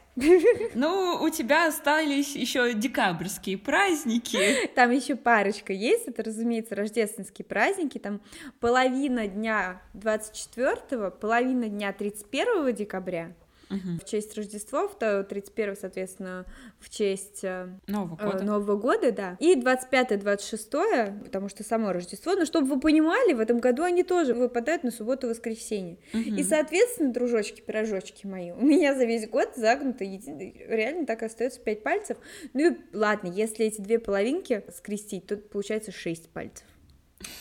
Ну, 0.75 1.17
у 1.21 1.29
тебя 1.29 1.67
остались 1.67 2.35
еще 2.35 2.73
декабрьские 2.73 3.57
праздники. 3.57 4.67
Там 4.75 4.91
еще 4.91 5.15
парочка 5.15 5.71
есть, 5.71 6.07
это, 6.07 6.23
разумеется, 6.23 6.75
рождественские 6.75 7.45
праздники, 7.45 7.97
там 7.97 8.19
половина 8.59 9.27
дня 9.27 9.81
24, 9.93 11.11
половина 11.11 11.69
дня 11.69 11.93
31 11.93 12.75
декабря, 12.75 13.33
угу. 13.69 13.99
в 13.99 14.05
честь 14.05 14.35
Рождества, 14.35 14.87
31 14.87 15.75
соответственно, 15.75 16.45
в 16.79 16.89
честь 16.89 17.43
э, 17.43 17.67
Нового 17.87 18.15
года. 18.15 18.37
Э, 18.37 18.43
Нового 18.43 18.75
года, 18.75 19.11
да. 19.11 19.37
И 19.39 19.55
25-26, 19.55 21.23
потому 21.23 21.49
что 21.49 21.63
само 21.63 21.93
Рождество, 21.93 22.33
но 22.33 22.45
чтобы 22.45 22.67
вы 22.67 22.79
понимали, 22.79 23.33
в 23.33 23.39
этом 23.39 23.59
году 23.59 23.83
они 23.83 24.03
тоже 24.03 24.33
выпадают 24.33 24.83
на 24.83 24.91
субботу-воскресенье. 24.91 25.97
Угу. 26.13 26.21
И, 26.21 26.43
соответственно, 26.43 27.13
дружочки, 27.13 27.61
пирожочки 27.61 28.25
мои, 28.25 28.51
у 28.51 28.61
меня 28.61 28.95
за 28.95 29.05
весь 29.05 29.27
год 29.29 29.53
загнуто, 29.55 30.03
реально 30.03 31.05
так 31.05 31.23
остается 31.23 31.59
5 31.59 31.83
пальцев. 31.83 32.17
Ну 32.53 32.71
и 32.71 32.77
ладно, 32.93 33.27
если 33.27 33.65
эти 33.65 33.81
две 33.81 33.99
половинки 33.99 34.63
скрестить, 34.75 35.27
то 35.27 35.37
получается 35.37 35.91
6 35.91 36.29
пальцев. 36.29 36.65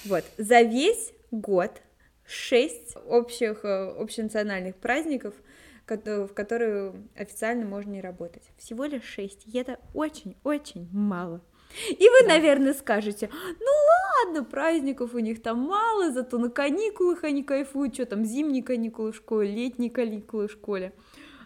Вот, 0.05 0.25
за 0.37 0.63
весь 0.63 1.13
год 1.31 1.81
6 2.27 2.97
общих, 3.07 3.65
э, 3.65 3.91
общенациональных 3.99 4.77
праздников– 4.77 5.35
в 5.89 6.29
которую 6.29 7.09
официально 7.17 7.67
можно 7.67 7.93
не 7.93 8.01
работать. 8.01 8.43
Всего 8.57 8.85
лишь 8.85 9.05
шесть, 9.05 9.47
и 9.47 9.59
это 9.59 9.79
очень-очень 9.95 10.89
мало. 10.93 11.43
И 11.91 12.09
вы, 12.09 12.23
да. 12.23 12.35
наверное, 12.35 12.73
скажете, 12.75 13.29
ну 13.33 14.27
ладно, 14.27 14.45
праздников 14.45 15.15
у 15.15 15.19
них 15.19 15.43
там 15.43 15.59
мало, 15.59 16.11
зато 16.13 16.39
на 16.39 16.51
каникулах 16.51 17.25
они 17.25 17.43
кайфуют, 17.43 17.95
что 17.95 18.07
там, 18.07 18.25
зимние 18.25 18.63
каникулы 18.63 19.13
в 19.13 19.17
школе, 19.17 19.51
летние 19.51 19.91
каникулы 19.91 20.49
в 20.49 20.53
школе. 20.53 20.93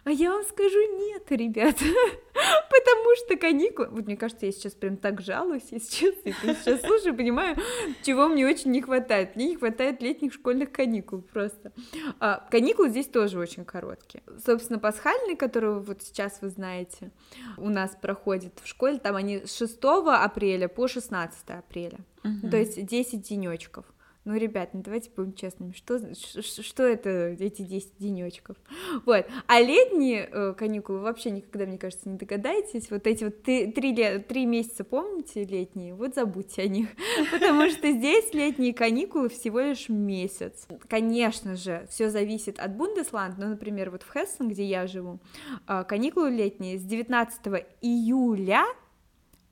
А 0.05 0.11
я 0.11 0.31
вам 0.31 0.43
скажу 0.43 0.79
нет, 0.97 1.31
ребят, 1.31 1.75
потому 2.33 3.15
что 3.15 3.37
каникулы... 3.37 3.87
Вот 3.89 4.05
мне 4.05 4.17
кажется, 4.17 4.45
я 4.45 4.51
сейчас 4.51 4.73
прям 4.73 4.97
так 4.97 5.21
жалуюсь, 5.21 5.67
если 5.71 5.89
честно, 5.89 6.29
я 6.43 6.55
сейчас 6.55 6.81
слушаю, 6.81 7.15
понимаю, 7.15 7.55
чего 8.03 8.27
мне 8.27 8.45
очень 8.45 8.71
не 8.71 8.81
хватает. 8.81 9.37
Мне 9.37 9.47
не 9.47 9.55
хватает 9.55 10.01
летних 10.01 10.33
школьных 10.33 10.73
каникул 10.73 11.21
просто. 11.21 11.71
А, 12.19 12.45
каникулы 12.51 12.89
здесь 12.89 13.07
тоже 13.07 13.39
очень 13.39 13.63
короткие. 13.63 14.23
Собственно, 14.45 14.77
пасхальные, 14.77 15.37
которые 15.37 15.79
вот 15.79 16.03
сейчас 16.03 16.41
вы 16.41 16.49
знаете, 16.49 17.11
у 17.57 17.69
нас 17.69 17.95
проходят 18.01 18.59
в 18.61 18.67
школе, 18.67 18.99
там 18.99 19.15
они 19.15 19.45
с 19.45 19.55
6 19.55 19.79
апреля 19.81 20.67
по 20.67 20.89
16 20.89 21.49
апреля. 21.49 21.99
Угу. 22.25 22.49
То 22.49 22.57
есть 22.57 22.85
10 22.85 23.21
денечков. 23.21 23.85
Ну, 24.25 24.37
ребят, 24.37 24.69
ну 24.73 24.81
давайте 24.81 25.09
будем 25.13 25.33
честными, 25.33 25.73
что, 25.73 25.99
что 26.15 26.83
это 26.83 27.09
эти 27.39 27.63
10 27.63 27.97
денечков? 27.99 28.55
Вот, 29.05 29.25
а 29.47 29.59
летние 29.59 30.29
э, 30.31 30.53
каникулы 30.53 30.99
вообще 30.99 31.31
никогда, 31.31 31.65
мне 31.65 31.77
кажется, 31.77 32.07
не 32.07 32.17
догадаетесь, 32.17 32.89
вот 32.89 33.05
эти 33.05 33.25
вот 33.25 33.43
три, 33.43 33.71
три, 33.71 34.19
три 34.19 34.45
месяца, 34.45 34.85
помните, 34.85 35.43
летние, 35.43 35.93
вот 35.93 36.15
забудьте 36.15 36.61
о 36.61 36.67
них, 36.67 36.87
потому 37.31 37.69
что 37.69 37.91
здесь 37.91 38.33
летние 38.33 38.73
каникулы 38.73 39.27
всего 39.27 39.59
лишь 39.59 39.89
месяц. 39.89 40.67
Конечно 40.87 41.57
же, 41.57 41.85
все 41.89 42.09
зависит 42.09 42.59
от 42.59 42.75
Бундесланд, 42.75 43.37
ну, 43.37 43.49
например, 43.49 43.89
вот 43.89 44.03
в 44.03 44.11
Хессен, 44.13 44.47
где 44.47 44.63
я 44.63 44.87
живу, 44.87 45.19
э, 45.67 45.83
каникулы 45.83 46.29
летние 46.29 46.77
с 46.77 46.83
19 46.83 47.65
июля 47.81 48.63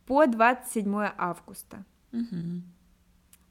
по 0.06 0.26
27 0.28 1.12
августа. 1.18 1.84
Угу. 2.14 2.62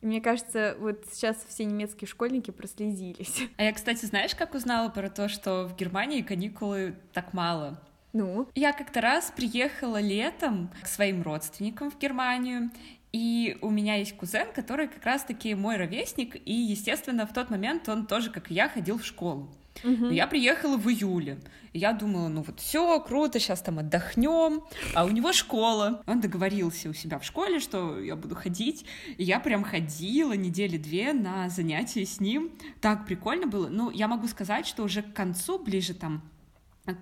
И 0.01 0.07
мне 0.07 0.21
кажется, 0.21 0.77
вот 0.79 1.05
сейчас 1.13 1.37
все 1.49 1.65
немецкие 1.65 2.09
школьники 2.09 2.51
прослезились. 2.51 3.43
А 3.57 3.65
я, 3.65 3.73
кстати, 3.73 4.05
знаешь, 4.07 4.35
как 4.35 4.55
узнала 4.55 4.89
про 4.89 5.11
то, 5.11 5.29
что 5.29 5.67
в 5.67 5.77
Германии 5.77 6.23
каникулы 6.23 6.95
так 7.13 7.35
мало? 7.35 7.81
Ну? 8.13 8.49
Я 8.55 8.73
как-то 8.73 9.01
раз 9.01 9.33
приехала 9.35 10.01
летом 10.01 10.71
к 10.83 10.87
своим 10.87 11.23
родственникам 11.23 11.91
в 11.91 11.99
Германию, 11.99 12.71
и 13.13 13.59
у 13.61 13.71
меня 13.71 13.97
есть 13.97 14.17
кузен, 14.17 14.53
который 14.53 14.89
как 14.89 15.05
раз-таки 15.05 15.55
мой 15.55 15.77
ровесник, 15.77 16.37
и, 16.47 16.53
естественно, 16.53 17.27
в 17.27 17.33
тот 17.33 17.51
момент 17.51 17.89
он 17.89 18.07
тоже, 18.07 18.31
как 18.31 18.51
и 18.51 18.55
я, 18.55 18.69
ходил 18.69 18.99
в 18.99 19.05
школу. 19.05 19.49
Угу. 19.85 20.07
Я 20.07 20.27
приехала 20.27 20.77
в 20.77 20.89
июле. 20.89 21.39
И 21.73 21.79
я 21.79 21.93
думала, 21.93 22.29
ну 22.29 22.43
вот 22.43 22.61
все, 22.61 23.01
круто, 23.01 23.39
сейчас 23.39 23.63
там 23.63 23.79
отдохнем. 23.79 24.63
А 24.95 25.05
у 25.05 25.11
него 25.11 25.33
школа. 25.33 26.03
Он 26.07 26.21
договорился 26.21 26.89
у 26.89 26.93
себя 26.93 27.19
в 27.19 27.25
школе, 27.25 27.61
что 27.61 27.99
я 28.01 28.17
буду 28.17 28.35
ходить. 28.35 28.85
И 29.17 29.25
я 29.25 29.41
прям 29.41 29.63
ходила 29.65 30.33
недели 30.33 30.77
две 30.77 31.13
на 31.13 31.49
занятия 31.49 32.05
с 32.05 32.21
ним. 32.21 32.51
Так 32.81 33.07
прикольно 33.07 33.47
было. 33.47 33.69
Ну, 33.69 33.91
я 33.91 34.09
могу 34.09 34.27
сказать, 34.29 34.67
что 34.67 34.83
уже 34.83 35.03
к 35.03 35.13
концу, 35.13 35.59
ближе 35.59 35.95
там 35.95 36.23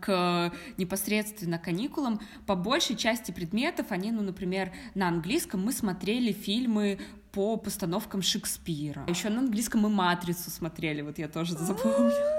к 0.01 0.53
непосредственно 0.77 1.59
каникулам, 1.59 2.21
по 2.47 2.55
большей 2.57 2.97
части 2.97 3.31
предметов, 3.31 3.87
они, 3.91 4.11
ну, 4.11 4.23
например, 4.23 4.73
на 4.95 5.09
английском 5.09 5.65
мы 5.65 5.73
смотрели 5.73 6.33
фильмы 6.33 6.99
по 7.33 7.57
постановкам 7.57 8.21
Шекспира. 8.21 9.07
Еще 9.09 9.29
на 9.31 9.41
английском 9.41 9.83
мы 9.83 9.89
«Матрицу» 9.89 10.51
смотрели, 10.51 11.03
вот 11.03 11.19
я 11.19 11.29
тоже 11.29 11.55
запомнила. 11.55 12.38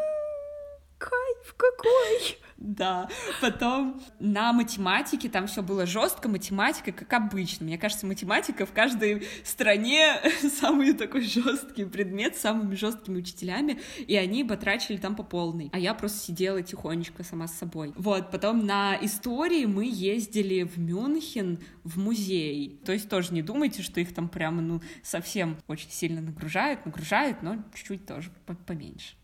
Кайф 1.50 1.54
какой! 1.58 2.38
Да, 2.58 3.08
потом 3.40 4.02
на 4.20 4.52
математике 4.52 5.30
там 5.30 5.48
все 5.48 5.64
было 5.64 5.86
жестко, 5.86 6.28
математика 6.28 6.92
как 6.92 7.14
обычно. 7.14 7.66
Мне 7.66 7.78
кажется, 7.78 8.06
математика 8.06 8.66
в 8.66 8.74
каждой 8.74 9.26
стране 9.46 10.20
самый 10.60 10.94
такой 10.94 11.22
жесткий 11.22 11.86
предмет 11.86 12.36
с 12.36 12.42
самыми 12.42 12.76
жесткими 12.76 13.20
учителями, 13.20 13.80
и 14.06 14.16
они 14.18 14.44
батрачили 14.44 14.98
там 14.98 15.16
по 15.16 15.24
полной. 15.24 15.70
А 15.72 15.80
я 15.80 15.94
просто 15.94 16.20
сидела 16.20 16.62
тихонечко 16.62 17.24
сама 17.24 17.48
с 17.48 17.58
собой. 17.58 17.94
Вот, 17.96 18.30
потом 18.30 18.66
на 18.66 18.98
истории 19.02 19.66
мы 19.66 19.86
ездили 19.86 20.64
в 20.64 20.78
Мюнхен 20.78 21.60
в 21.86 21.98
музей. 21.98 22.82
То 22.86 22.92
есть 22.92 23.10
тоже 23.10 23.34
не 23.34 23.42
думайте, 23.42 23.82
что 23.84 24.02
их 24.02 24.14
там 24.14 24.28
прямо, 24.28 24.62
ну, 24.62 24.82
совсем 25.02 25.58
очень 25.68 25.92
сильно 25.92 26.20
нагружают, 26.20 26.86
нагружают, 26.86 27.42
но 27.42 27.64
чуть-чуть 27.74 28.06
тоже 28.06 28.32
поменьше. 28.68 29.19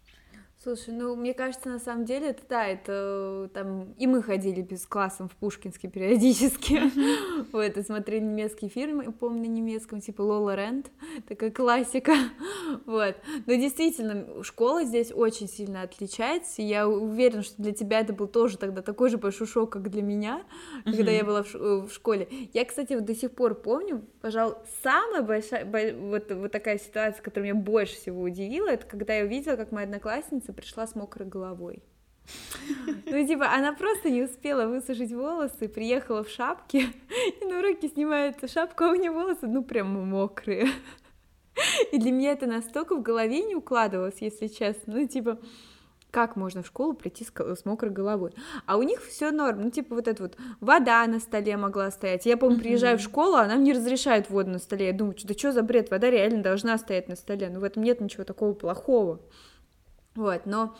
Слушай, 0.65 0.95
ну, 0.95 1.15
мне 1.15 1.35
кажется, 1.35 1.69
на 1.69 1.77
самом 1.77 2.05
деле, 2.05 2.29
это 2.29 2.41
да, 2.49 2.65
это 2.65 3.51
там... 3.53 3.93
И 3.99 4.07
мы 4.07 4.23
ходили 4.23 4.61
без 4.61 4.87
классом 4.87 5.29
в 5.29 5.35
Пушкинске 5.35 5.87
периодически. 5.87 6.81
Вот, 7.51 7.77
и 7.77 7.83
смотрели 7.83 8.23
немецкие 8.23 8.71
фильмы, 8.71 9.11
помню, 9.11 9.41
на 9.41 9.53
немецком, 9.53 10.01
типа 10.01 10.21
Лола 10.23 10.55
Рент, 10.55 10.89
такая 11.27 11.51
классика. 11.51 12.13
Вот. 12.87 13.15
Но 13.45 13.53
действительно, 13.53 14.43
школа 14.43 14.83
здесь 14.85 15.11
очень 15.13 15.47
сильно 15.47 15.83
отличается, 15.83 16.63
и 16.63 16.65
я 16.65 16.87
уверена, 16.87 17.43
что 17.43 17.61
для 17.61 17.71
тебя 17.71 17.99
это 17.99 18.11
был 18.13 18.27
тоже 18.27 18.57
тогда 18.57 18.81
такой 18.81 19.11
же 19.11 19.19
большой 19.19 19.45
шок, 19.45 19.71
как 19.71 19.91
для 19.91 20.01
меня, 20.01 20.41
когда 20.83 21.11
я 21.11 21.23
была 21.23 21.43
в 21.43 21.89
школе. 21.91 22.27
Я, 22.53 22.65
кстати, 22.65 22.93
вот 22.93 23.05
до 23.05 23.13
сих 23.13 23.31
пор 23.31 23.53
помню, 23.53 24.03
пожалуй, 24.21 24.55
самая 24.81 25.21
большая, 25.21 25.63
вот, 25.93 26.31
вот 26.31 26.51
такая 26.51 26.79
ситуация, 26.79 27.21
которая 27.21 27.53
меня 27.53 27.61
больше 27.61 27.95
всего 27.95 28.23
удивила, 28.23 28.69
это 28.69 28.87
когда 28.87 29.13
я 29.13 29.25
увидела, 29.25 29.55
как 29.55 29.71
моя 29.71 29.85
одноклассница 29.85 30.54
пришла 30.55 30.87
с 30.87 30.95
мокрой 30.95 31.27
головой. 31.27 31.83
Ну, 33.05 33.27
типа, 33.27 33.53
она 33.53 33.73
просто 33.73 34.09
не 34.09 34.23
успела 34.23 34.65
высушить 34.65 35.11
волосы, 35.11 35.67
приехала 35.67 36.23
в 36.23 36.29
шапке, 36.29 36.87
и 37.41 37.45
на 37.45 37.59
уроке 37.59 37.89
снимает 37.89 38.49
шапку, 38.49 38.85
а 38.85 38.91
у 38.91 38.95
нее 38.95 39.11
волосы, 39.11 39.47
ну, 39.47 39.63
прям 39.63 39.87
мокрые. 40.09 40.67
И 41.91 41.97
для 41.99 42.11
меня 42.11 42.31
это 42.31 42.47
настолько 42.47 42.95
в 42.95 43.01
голове 43.01 43.41
не 43.43 43.55
укладывалось, 43.55 44.17
если 44.19 44.47
честно. 44.47 44.95
Ну, 44.95 45.07
типа, 45.07 45.39
как 46.11 46.35
можно 46.35 46.63
в 46.63 46.67
школу 46.67 46.93
прийти 46.93 47.25
с, 47.25 47.31
с 47.31 47.65
мокрой 47.65 47.91
головой. 47.91 48.31
А 48.65 48.77
у 48.77 48.83
них 48.83 49.03
все 49.03 49.31
норм, 49.31 49.61
ну, 49.63 49.69
типа, 49.69 49.95
вот 49.95 50.07
эта 50.07 50.23
вот 50.23 50.37
вода 50.59 51.05
на 51.07 51.19
столе 51.19 51.57
могла 51.57 51.91
стоять. 51.91 52.25
Я, 52.25 52.37
помню, 52.37 52.59
приезжаю 52.59 52.97
в 52.97 53.01
школу, 53.01 53.35
она 53.35 53.55
мне 53.55 53.73
разрешает 53.73 54.29
воду 54.29 54.49
на 54.51 54.59
столе. 54.59 54.87
Я 54.87 54.93
думаю, 54.93 55.15
да 55.23 55.33
что 55.33 55.51
за 55.51 55.61
бред, 55.61 55.91
вода 55.91 56.09
реально 56.09 56.41
должна 56.41 56.77
стоять 56.77 57.07
на 57.09 57.15
столе. 57.15 57.49
Ну, 57.49 57.59
в 57.59 57.63
этом 57.63 57.83
нет 57.83 58.01
ничего 58.01 58.23
такого 58.23 58.53
плохого. 58.53 59.19
Вот, 60.15 60.45
но, 60.45 60.75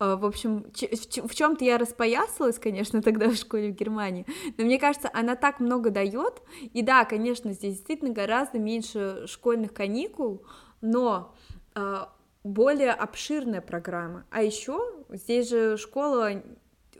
э, 0.00 0.16
в 0.16 0.24
общем, 0.24 0.64
в 0.72 1.34
чем-то 1.34 1.64
я 1.64 1.78
распоясалась, 1.78 2.58
конечно, 2.58 3.02
тогда 3.02 3.28
в 3.30 3.36
школе 3.36 3.70
в 3.70 3.76
Германии, 3.76 4.26
но 4.58 4.64
мне 4.64 4.78
кажется, 4.78 5.08
она 5.12 5.36
так 5.36 5.60
много 5.60 5.90
дает, 5.90 6.42
и 6.60 6.82
да, 6.82 7.04
конечно, 7.04 7.52
здесь 7.52 7.76
действительно 7.76 8.12
гораздо 8.12 8.58
меньше 8.58 9.24
школьных 9.26 9.72
каникул, 9.72 10.44
но 10.80 11.34
э, 11.76 11.98
более 12.42 12.92
обширная 12.92 13.60
программа. 13.60 14.24
А 14.30 14.42
еще 14.42 14.80
здесь 15.10 15.50
же 15.50 15.76
школа 15.76 16.42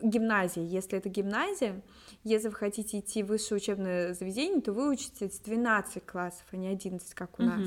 гимназия, 0.03 0.64
если 0.64 0.98
это 0.98 1.09
гимназия, 1.09 1.83
если 2.24 2.48
вы 2.48 2.55
хотите 2.55 3.00
идти 3.00 3.22
в 3.22 3.29
высшее 3.29 3.57
учебное 3.57 4.14
заведение, 4.14 4.61
то 4.61 4.72
вы 4.72 4.90
учитесь 4.90 5.40
12 5.40 6.05
классов, 6.07 6.44
а 6.53 6.57
не 6.57 6.68
11, 6.68 7.14
как 7.14 7.38
у 7.38 7.42
нас. 7.42 7.66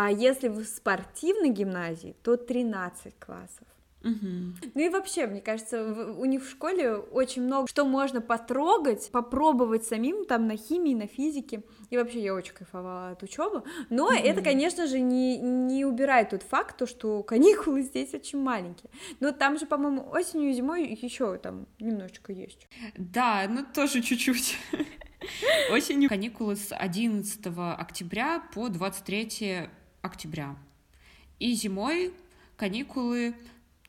А 0.00 0.12
если 0.12 0.46
в 0.46 0.62
спортивной 0.62 1.50
гимназии, 1.50 2.14
то 2.22 2.36
13 2.36 3.18
классов. 3.18 3.66
Угу. 4.04 4.70
Ну 4.74 4.80
и 4.80 4.88
вообще, 4.90 5.26
мне 5.26 5.40
кажется, 5.40 6.12
у 6.16 6.24
них 6.24 6.44
в 6.44 6.48
школе 6.48 6.94
очень 6.94 7.42
много 7.42 7.66
что 7.66 7.84
можно 7.84 8.20
потрогать, 8.20 9.10
попробовать 9.10 9.86
самим 9.86 10.24
там 10.24 10.46
на 10.46 10.56
химии, 10.56 10.94
на 10.94 11.08
физике. 11.08 11.64
И 11.90 11.96
вообще 11.96 12.22
я 12.22 12.32
очень 12.32 12.54
кайфовала 12.54 13.10
от 13.10 13.24
учебы. 13.24 13.64
Но 13.90 14.04
угу. 14.04 14.14
это, 14.14 14.40
конечно 14.40 14.86
же, 14.86 15.00
не, 15.00 15.36
не 15.36 15.84
убирает 15.84 16.30
тот 16.30 16.44
факт, 16.44 16.76
то, 16.76 16.86
что 16.86 17.24
каникулы 17.24 17.82
здесь 17.82 18.14
очень 18.14 18.40
маленькие. 18.40 18.92
Но 19.18 19.32
там 19.32 19.58
же, 19.58 19.66
по-моему, 19.66 20.08
осенью 20.12 20.50
и 20.50 20.52
зимой 20.52 20.86
еще 20.94 21.38
там 21.38 21.66
немножечко 21.80 22.32
есть. 22.32 22.68
Да, 22.96 23.46
ну 23.48 23.66
тоже 23.74 24.00
чуть-чуть. 24.00 24.58
Осенью 25.72 26.08
каникулы 26.08 26.54
с 26.54 26.72
11 26.72 27.44
октября 27.76 28.44
по 28.54 28.68
23 28.68 29.68
октября. 30.02 30.56
И 31.38 31.52
зимой 31.52 32.12
каникулы 32.56 33.34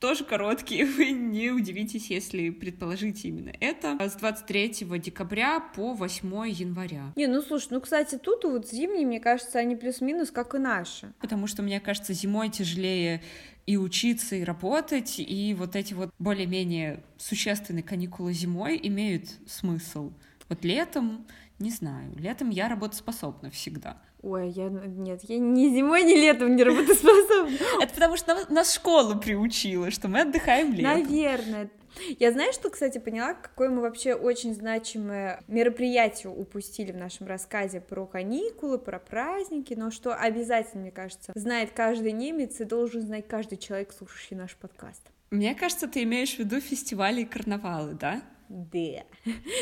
тоже 0.00 0.24
короткие, 0.24 0.86
вы 0.96 1.10
не 1.10 1.50
удивитесь, 1.50 2.10
если 2.10 2.50
предположите 2.50 3.28
именно 3.28 3.52
это. 3.60 3.96
С 4.00 4.14
23 4.14 4.86
декабря 4.98 5.60
по 5.60 5.92
8 5.92 6.48
января. 6.48 7.12
Не, 7.16 7.26
ну 7.26 7.42
слушай, 7.42 7.68
ну, 7.70 7.80
кстати, 7.80 8.16
тут 8.16 8.44
вот 8.44 8.68
зимние, 8.68 9.06
мне 9.06 9.20
кажется, 9.20 9.58
они 9.58 9.76
плюс-минус, 9.76 10.30
как 10.30 10.54
и 10.54 10.58
наши. 10.58 11.12
Потому 11.20 11.46
что, 11.46 11.62
мне 11.62 11.80
кажется, 11.80 12.14
зимой 12.14 12.48
тяжелее 12.48 13.22
и 13.66 13.76
учиться, 13.76 14.36
и 14.36 14.42
работать, 14.42 15.16
и 15.18 15.54
вот 15.54 15.76
эти 15.76 15.92
вот 15.94 16.10
более-менее 16.18 17.04
существенные 17.18 17.82
каникулы 17.82 18.32
зимой 18.32 18.80
имеют 18.82 19.26
смысл. 19.46 20.12
Вот 20.48 20.64
летом, 20.64 21.26
не 21.58 21.70
знаю, 21.70 22.12
летом 22.16 22.50
я 22.50 22.68
работоспособна 22.68 23.50
всегда. 23.50 24.00
Ой, 24.22 24.50
я 24.50 24.68
нет, 24.68 25.22
я 25.24 25.38
ни 25.38 25.74
зимой, 25.74 26.04
ни 26.04 26.14
летом 26.14 26.54
не 26.54 26.62
работоспособна. 26.62 27.56
Это 27.80 27.94
потому 27.94 28.16
что 28.16 28.36
нас 28.50 28.74
школа 28.74 29.14
приучила, 29.14 29.90
что 29.90 30.08
мы 30.08 30.20
отдыхаем 30.20 30.72
летом. 30.74 31.02
Наверное. 31.02 31.70
Я 32.18 32.30
знаю, 32.32 32.52
что, 32.52 32.70
кстати, 32.70 32.98
поняла, 32.98 33.34
какое 33.34 33.68
мы 33.70 33.80
вообще 33.80 34.14
очень 34.14 34.54
значимое 34.54 35.42
мероприятие 35.48 36.32
упустили 36.32 36.92
в 36.92 36.96
нашем 36.96 37.26
рассказе 37.26 37.80
про 37.80 38.06
каникулы, 38.06 38.78
про 38.78 38.98
праздники, 38.98 39.74
но 39.74 39.90
что 39.90 40.14
обязательно, 40.14 40.82
мне 40.82 40.90
кажется, 40.92 41.32
знает 41.34 41.70
каждый 41.72 42.12
немец 42.12 42.60
и 42.60 42.64
должен 42.64 43.02
знать 43.02 43.26
каждый 43.26 43.58
человек, 43.58 43.92
слушающий 43.92 44.36
наш 44.36 44.54
подкаст. 44.56 45.02
Мне 45.30 45.54
кажется, 45.54 45.88
ты 45.88 46.02
имеешь 46.02 46.36
в 46.36 46.38
виду 46.40 46.60
фестивали 46.60 47.22
и 47.22 47.24
карнавалы, 47.24 47.94
да? 47.94 48.22
Да. 48.50 49.04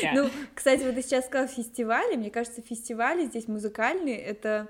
да. 0.01 0.11
Ну, 0.13 0.29
кстати, 0.55 0.83
вот 0.83 0.95
ты 0.95 1.03
сейчас 1.03 1.27
сказал 1.27 1.47
фестивали, 1.47 2.15
мне 2.15 2.31
кажется, 2.31 2.61
фестивали 2.61 3.25
здесь 3.25 3.47
музыкальные, 3.47 4.17
это 4.17 4.67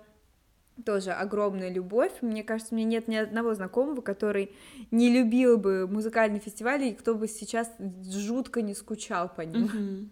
тоже 0.85 1.11
огромная 1.11 1.71
любовь. 1.71 2.11
Мне 2.21 2.43
кажется, 2.43 2.73
у 2.73 2.77
меня 2.77 2.87
нет 2.87 3.07
ни 3.07 3.15
одного 3.15 3.53
знакомого, 3.53 4.01
который 4.01 4.51
не 4.91 5.09
любил 5.09 5.57
бы 5.57 5.87
музыкальные 5.87 6.41
фестивали, 6.41 6.89
и 6.89 6.93
кто 6.93 7.15
бы 7.15 7.27
сейчас 7.27 7.71
жутко 8.09 8.61
не 8.61 8.73
скучал 8.73 9.29
по 9.33 9.41
ним. 9.41 9.65
Mm-hmm. 9.65 10.09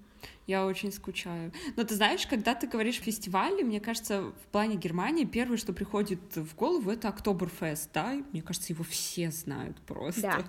Я 0.48 0.66
очень 0.66 0.94
скучаю. 0.94 1.52
Но 1.76 1.84
ты 1.84 1.96
знаешь, 1.96 2.26
когда 2.26 2.56
ты 2.56 2.68
говоришь 2.68 3.00
фестивали, 3.00 3.64
мне 3.64 3.82
кажется, 3.82 4.22
в 4.22 4.52
плане 4.52 4.78
Германии 4.78 5.26
первое, 5.26 5.58
что 5.58 5.74
приходит 5.74 6.36
в 6.36 6.56
голову, 6.56 6.90
это 6.92 7.10
Октоберфест, 7.10 7.92
да? 7.94 8.14
Мне 8.32 8.42
кажется, 8.42 8.72
его 8.72 8.84
все 8.86 9.32
знают 9.32 9.78
просто. 9.82 10.22
Да. 10.22 10.44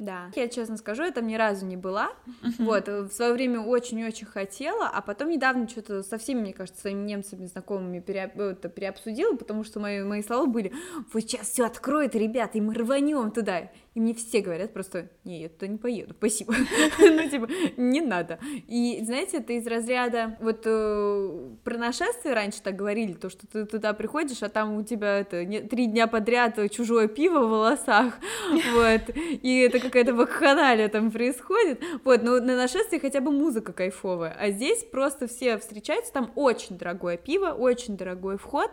Да. 0.00 0.30
Я 0.34 0.48
честно 0.48 0.76
скажу, 0.76 1.04
я 1.04 1.12
там 1.12 1.26
ни 1.26 1.36
разу 1.36 1.66
не 1.66 1.76
была. 1.76 2.10
Вот, 2.58 2.88
в 2.88 3.10
свое 3.10 3.32
время 3.32 3.60
очень-очень 3.60 4.26
хотела, 4.26 4.88
а 4.88 5.02
потом 5.02 5.28
недавно 5.28 5.68
что-то 5.68 6.02
со 6.02 6.18
всеми, 6.18 6.40
мне 6.40 6.52
кажется, 6.52 6.80
своими 6.80 7.06
немцами 7.06 7.46
знакомыми 7.46 8.00
пере... 8.00 8.32
это, 8.34 8.68
переобсудила, 8.68 9.36
потому 9.36 9.62
что 9.62 9.78
мои, 9.78 10.02
мои 10.02 10.22
слова 10.22 10.46
были: 10.46 10.72
вот 11.12 11.22
сейчас 11.22 11.48
все 11.50 11.66
откроет, 11.66 12.14
ребята, 12.14 12.58
и 12.58 12.60
мы 12.60 12.74
рванем 12.74 13.30
туда. 13.30 13.70
И 13.94 14.00
мне 14.00 14.14
все 14.14 14.40
говорят 14.40 14.72
просто, 14.72 15.08
не, 15.24 15.42
я 15.42 15.48
туда 15.48 15.66
не 15.66 15.76
поеду, 15.76 16.14
спасибо. 16.16 16.54
ну, 16.98 17.28
типа, 17.28 17.48
не 17.76 18.00
надо. 18.00 18.38
И, 18.68 19.00
знаете, 19.02 19.38
это 19.38 19.52
из 19.54 19.66
разряда, 19.66 20.36
вот 20.40 20.62
э, 20.64 21.48
про 21.64 21.76
нашествие 21.76 22.34
раньше 22.34 22.62
так 22.62 22.76
говорили, 22.76 23.14
то, 23.14 23.28
что 23.28 23.48
ты 23.48 23.66
туда 23.66 23.92
приходишь, 23.92 24.44
а 24.44 24.48
там 24.48 24.76
у 24.76 24.84
тебя 24.84 25.18
это 25.18 25.44
три 25.68 25.86
дня 25.86 26.06
подряд 26.06 26.58
чужое 26.70 27.08
пиво 27.08 27.40
в 27.40 27.50
волосах, 27.50 28.14
вот, 28.74 29.02
и 29.16 29.58
это 29.58 29.80
какая-то 29.80 30.14
вакханалия 30.14 30.88
там 30.88 31.10
происходит, 31.10 31.80
вот, 32.04 32.22
но 32.22 32.38
на 32.38 32.56
нашествии 32.56 32.98
хотя 32.98 33.20
бы 33.20 33.32
музыка 33.32 33.72
кайфовая, 33.72 34.36
а 34.38 34.50
здесь 34.50 34.84
просто 34.84 35.26
все 35.26 35.58
встречаются, 35.58 36.12
там 36.12 36.30
очень 36.36 36.78
дорогое 36.78 37.16
пиво, 37.16 37.48
очень 37.48 37.96
дорогой 37.96 38.38
вход, 38.38 38.70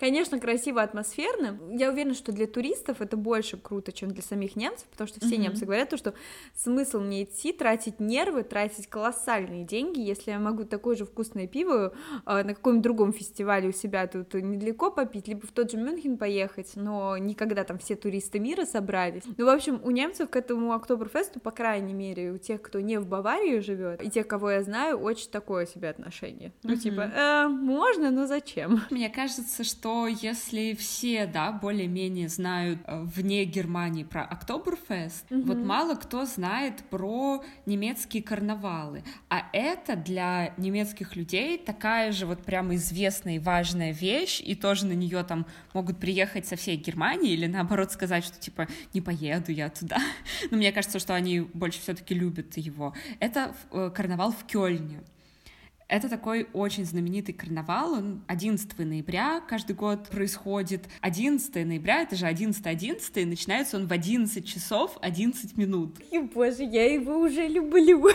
конечно, 0.00 0.40
красиво, 0.40 0.80
атмосферно, 0.80 1.58
я 1.72 1.90
уверена, 1.90 2.14
что 2.14 2.32
для 2.32 2.46
туристов 2.46 3.02
это 3.02 3.18
больше 3.18 3.58
круто, 3.58 3.92
чем 3.92 4.10
для 4.10 4.22
самих 4.22 4.54
самих 4.54 4.56
немцев, 4.64 4.86
потому 4.90 5.08
что 5.08 5.20
все 5.20 5.36
mm-hmm. 5.36 5.38
немцы 5.38 5.64
говорят 5.64 5.90
то, 5.90 5.96
что 5.96 6.14
смысл 6.54 7.00
мне 7.00 7.24
идти, 7.24 7.52
тратить 7.52 8.00
нервы, 8.00 8.42
тратить 8.42 8.86
колоссальные 8.88 9.64
деньги, 9.64 10.00
если 10.00 10.30
я 10.30 10.38
могу 10.38 10.64
такое 10.64 10.96
же 10.96 11.04
вкусное 11.04 11.46
пиво 11.46 11.94
э, 12.26 12.42
на 12.42 12.54
каком-нибудь 12.54 12.82
другом 12.82 13.12
фестивале 13.12 13.68
у 13.68 13.72
себя 13.72 14.06
тут 14.06 14.34
недалеко 14.34 14.90
попить, 14.90 15.28
либо 15.28 15.46
в 15.46 15.52
тот 15.52 15.70
же 15.70 15.76
Мюнхен 15.76 16.16
поехать, 16.16 16.72
но 16.76 17.16
никогда 17.18 17.64
там 17.64 17.78
все 17.78 17.96
туристы 17.96 18.38
мира 18.38 18.64
собрались. 18.64 19.22
Ну, 19.36 19.46
в 19.46 19.48
общем, 19.48 19.80
у 19.82 19.90
немцев 19.90 20.30
к 20.30 20.36
этому 20.36 20.72
Октоберфесту, 20.72 21.40
по 21.40 21.50
крайней 21.50 21.94
мере, 21.94 22.32
у 22.32 22.38
тех, 22.38 22.62
кто 22.62 22.80
не 22.80 22.98
в 22.98 23.06
Баварии 23.06 23.58
живет, 23.60 24.02
и 24.02 24.10
тех, 24.10 24.26
кого 24.26 24.50
я 24.50 24.62
знаю, 24.62 24.98
очень 24.98 25.30
такое 25.30 25.66
себе 25.66 25.90
отношение. 25.90 26.48
Mm-hmm. 26.48 26.52
Ну, 26.62 26.76
типа, 26.76 27.00
э, 27.00 27.48
можно, 27.48 28.10
но 28.10 28.26
зачем? 28.26 28.82
Мне 28.90 29.10
кажется, 29.10 29.64
что 29.64 30.06
если 30.06 30.74
все, 30.74 31.26
да, 31.26 31.52
более-менее 31.52 32.28
знают 32.28 32.78
э, 32.86 33.02
вне 33.02 33.44
Германии 33.44 34.04
про 34.04 34.22
Октоберфест, 34.44 35.30
mm-hmm. 35.30 35.42
вот 35.44 35.56
мало 35.56 35.94
кто 35.94 36.26
знает 36.26 36.82
про 36.90 37.42
немецкие 37.64 38.22
карнавалы, 38.22 39.02
а 39.30 39.46
это 39.52 39.96
для 39.96 40.52
немецких 40.58 41.16
людей 41.16 41.56
такая 41.56 42.12
же 42.12 42.26
вот 42.26 42.42
прямо 42.42 42.74
известная 42.74 43.36
и 43.36 43.38
важная 43.38 43.92
вещь, 43.92 44.42
и 44.44 44.54
тоже 44.54 44.84
на 44.86 44.92
нее 44.92 45.24
там 45.24 45.46
могут 45.72 45.98
приехать 45.98 46.46
со 46.46 46.56
всей 46.56 46.76
Германии 46.76 47.32
или 47.32 47.46
наоборот 47.46 47.90
сказать, 47.90 48.24
что 48.24 48.38
типа 48.38 48.68
не 48.92 49.00
поеду 49.00 49.50
я 49.50 49.70
туда. 49.70 49.96
Но 50.50 50.58
мне 50.58 50.72
кажется, 50.72 50.98
что 50.98 51.14
они 51.14 51.40
больше 51.40 51.80
все-таки 51.80 52.14
любят 52.14 52.56
его. 52.58 52.94
Это 53.20 53.54
э, 53.70 53.90
карнавал 53.94 54.32
в 54.32 54.44
Кёльне. 54.44 55.00
Это 55.88 56.08
такой 56.08 56.48
очень 56.52 56.84
знаменитый 56.84 57.34
карнавал, 57.34 57.92
он 57.92 58.24
11 58.26 58.78
ноября 58.78 59.40
каждый 59.46 59.76
год 59.76 60.08
происходит. 60.08 60.88
11 61.00 61.54
ноября, 61.66 62.02
это 62.02 62.16
же 62.16 62.26
11-11, 62.26 63.00
и 63.14 63.24
начинается 63.24 63.76
он 63.76 63.86
в 63.86 63.92
11 63.92 64.46
часов 64.46 64.96
11 65.02 65.56
минут. 65.56 65.98
И, 66.10 66.18
боже, 66.18 66.64
я 66.64 66.90
его 66.92 67.18
уже 67.18 67.46
люблю. 67.46 68.08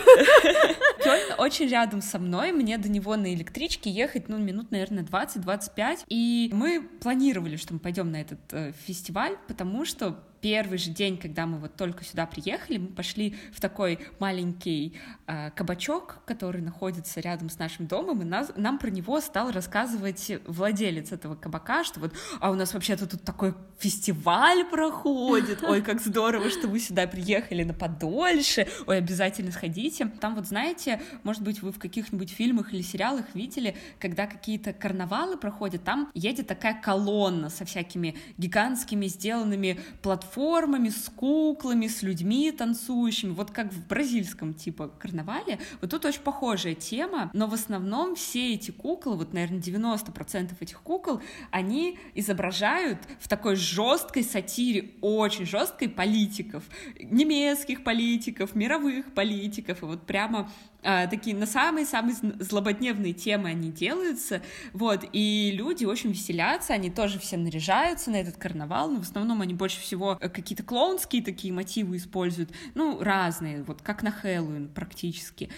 Кёльн 1.04 1.36
очень 1.38 1.68
рядом 1.68 2.02
со 2.02 2.18
мной, 2.18 2.52
мне 2.52 2.78
до 2.78 2.90
него 2.90 3.16
на 3.16 3.34
электричке 3.34 3.90
ехать, 3.90 4.30
ну, 4.30 4.38
минут, 4.38 4.72
наверное, 4.72 5.04
20-25, 5.04 6.06
и 6.08 6.50
мы 6.54 6.82
планировали, 6.82 7.56
что 7.56 7.74
мы 7.74 7.80
пойдем 7.80 8.12
на 8.12 8.22
этот 8.22 8.40
э, 8.52 8.74
фестиваль, 8.86 9.38
потому 9.48 9.86
что 9.86 10.20
первый 10.42 10.78
же 10.78 10.90
день, 10.90 11.18
когда 11.18 11.46
мы 11.46 11.58
вот 11.58 11.76
только 11.76 12.04
сюда 12.04 12.26
приехали, 12.26 12.78
мы 12.78 12.88
пошли 12.88 13.36
в 13.54 13.60
такой 13.60 14.00
маленький 14.20 14.98
э, 15.28 15.52
кабачок, 15.52 16.20
который 16.26 16.62
находится 16.62 17.20
рядом 17.20 17.50
с 17.50 17.60
нашим 17.60 17.88
домом, 17.88 18.22
и 18.22 18.26
нас, 18.26 18.52
нам 18.56 18.80
про 18.80 18.90
него 18.90 19.20
стал 19.22 19.52
рассказывать 19.52 20.32
владелец 20.46 21.12
этого 21.12 21.36
кабака, 21.36 21.84
что 21.84 22.00
вот, 22.00 22.14
а 22.40 22.52
у 22.52 22.56
нас 22.56 22.74
вообще-то 22.74 23.08
тут 23.08 23.24
такой 23.24 23.54
фестиваль 23.78 24.66
проходит, 24.66 25.64
ой, 25.64 25.82
как 25.82 26.02
здорово, 26.02 26.50
что 26.50 26.68
вы 26.68 26.80
сюда 26.80 27.08
приехали 27.08 27.64
на 27.64 27.74
подольше, 27.74 28.68
ой, 28.88 28.98
обязательно 28.98 29.52
сходите. 29.52 30.06
Там 30.06 30.36
вот, 30.36 30.48
знаете, 30.48 31.02
может 31.24 31.42
быть, 31.44 31.62
вы 31.62 31.72
в 31.72 31.80
каких-нибудь 31.80 32.30
фильмах 32.30 32.74
или 32.74 32.82
сериалах 32.82 33.26
видели, 33.34 33.76
когда 34.00 34.28
какие-то 34.28 34.74
карнавалы 34.74 35.38
проходят, 35.38 35.84
там 35.84 36.12
едет 36.14 36.48
такая 36.48 36.80
колонна 36.82 37.50
со 37.50 37.66
всякими 37.66 38.16
гигантскими 38.38 39.08
сделанными 39.08 39.80
платформами, 40.02 40.29
платформами, 40.30 40.90
с 40.90 41.10
куклами, 41.10 41.88
с 41.88 42.02
людьми 42.02 42.52
танцующими, 42.52 43.32
вот 43.32 43.52
как 43.52 43.72
в 43.72 43.88
бразильском 43.88 44.54
типа 44.54 44.90
карнавале. 45.00 45.60
Вот 45.82 45.92
тут 45.92 46.06
очень 46.06 46.22
похожая 46.22 46.76
тема, 46.76 47.30
но 47.34 47.48
в 47.48 47.54
основном 47.54 48.16
все 48.16 48.54
эти 48.54 48.72
куклы, 48.72 49.16
вот, 49.16 49.34
наверное, 49.34 49.60
90% 49.60 50.52
этих 50.60 50.82
кукол, 50.82 51.22
они 51.52 51.98
изображают 52.16 53.00
в 53.20 53.28
такой 53.28 53.56
жесткой 53.56 54.24
сатире, 54.24 54.92
очень 55.02 55.46
жесткой 55.46 55.90
политиков, 55.90 56.64
немецких 57.00 57.84
политиков, 57.84 58.56
мировых 58.56 59.14
политиков, 59.14 59.82
и 59.82 59.86
вот 59.86 60.06
прямо 60.06 60.50
а, 60.82 61.08
такие 61.08 61.36
на 61.36 61.46
самые-самые 61.46 62.16
злободневные 62.40 63.14
темы 63.14 63.50
они 63.50 63.72
делаются, 63.72 64.42
вот, 64.74 65.04
и 65.12 65.52
люди 65.54 65.86
очень 65.86 66.12
веселятся, 66.12 66.74
они 66.74 66.90
тоже 66.90 67.20
все 67.20 67.38
наряжаются 67.38 68.12
на 68.12 68.18
этот 68.18 68.38
карнавал, 68.38 68.90
но 68.90 69.00
в 69.00 69.04
основном 69.04 69.42
они 69.42 69.54
больше 69.54 69.82
всего 69.82 70.18
э, 70.20 70.30
какие-то 70.30 70.64
клоунские 70.64 71.22
такие 71.22 71.54
мотивы 71.54 71.98
используют, 71.98 72.52
ну, 72.76 73.02
разные, 73.02 73.64
вот, 73.64 73.82
как 73.82 74.04
на 74.04 74.12
Хэллоуин 74.12 74.70
практически, 74.70 75.50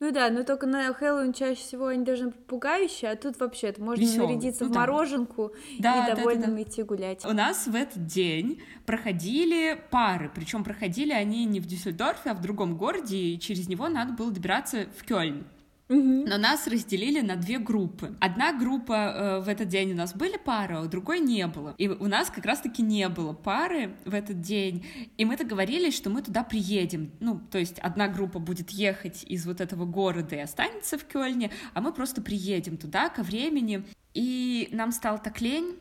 ну 0.00 0.12
да, 0.12 0.30
но 0.30 0.44
только 0.44 0.66
на 0.66 0.92
Хэллоуин 0.94 1.34
чаще 1.34 1.60
всего 1.60 1.88
они 1.88 2.04
должны 2.04 2.28
быть 2.28 2.46
пугающие, 2.46 3.10
а 3.10 3.16
тут 3.16 3.38
вообще 3.38 3.74
можно 3.76 4.02
Весёлый. 4.02 4.34
нарядиться 4.34 4.64
ну, 4.64 4.72
в 4.72 4.74
мороженку 4.74 5.52
да. 5.78 6.06
и 6.06 6.08
да, 6.08 6.14
довольным 6.16 6.50
да, 6.50 6.56
да. 6.56 6.62
идти 6.62 6.82
гулять. 6.82 7.26
У 7.26 7.32
нас 7.32 7.66
в 7.66 7.74
этот 7.74 8.06
день 8.06 8.62
проходили 8.86 9.78
пары, 9.90 10.30
причем 10.34 10.64
проходили 10.64 11.12
они 11.12 11.44
не 11.44 11.60
в 11.60 11.66
Дюссельдорфе, 11.66 12.30
а 12.30 12.34
в 12.34 12.40
другом 12.40 12.78
городе, 12.78 13.18
и 13.18 13.38
через 13.38 13.68
него 13.68 13.88
надо 13.88 14.14
было 14.14 14.30
добираться 14.30 14.86
в 14.96 15.04
Кёльн. 15.04 15.44
Но 15.90 16.38
нас 16.38 16.68
разделили 16.68 17.20
на 17.20 17.34
две 17.34 17.58
группы. 17.58 18.16
Одна 18.20 18.52
группа 18.52 18.92
э, 18.92 19.40
в 19.40 19.48
этот 19.48 19.66
день 19.66 19.92
у 19.92 19.96
нас 19.96 20.14
были 20.14 20.36
пары, 20.36 20.76
а 20.76 20.82
у 20.82 20.86
другой 20.86 21.18
не 21.18 21.44
было. 21.48 21.74
И 21.78 21.88
у 21.88 22.06
нас 22.06 22.30
как 22.30 22.46
раз-таки 22.46 22.80
не 22.80 23.08
было 23.08 23.32
пары 23.32 23.96
в 24.04 24.14
этот 24.14 24.40
день. 24.40 24.86
И 25.16 25.24
мы 25.24 25.36
договорились, 25.36 25.96
что 25.96 26.08
мы 26.08 26.22
туда 26.22 26.44
приедем. 26.44 27.10
Ну, 27.18 27.40
то 27.50 27.58
есть 27.58 27.80
одна 27.80 28.06
группа 28.06 28.38
будет 28.38 28.70
ехать 28.70 29.24
из 29.24 29.44
вот 29.46 29.60
этого 29.60 29.84
города 29.84 30.36
и 30.36 30.38
останется 30.38 30.96
в 30.96 31.04
Кёльне, 31.04 31.50
а 31.74 31.80
мы 31.80 31.92
просто 31.92 32.22
приедем 32.22 32.76
туда 32.76 33.08
ко 33.08 33.24
времени. 33.24 33.84
И 34.14 34.68
нам 34.70 34.92
стало 34.92 35.18
так 35.18 35.40
лень, 35.40 35.76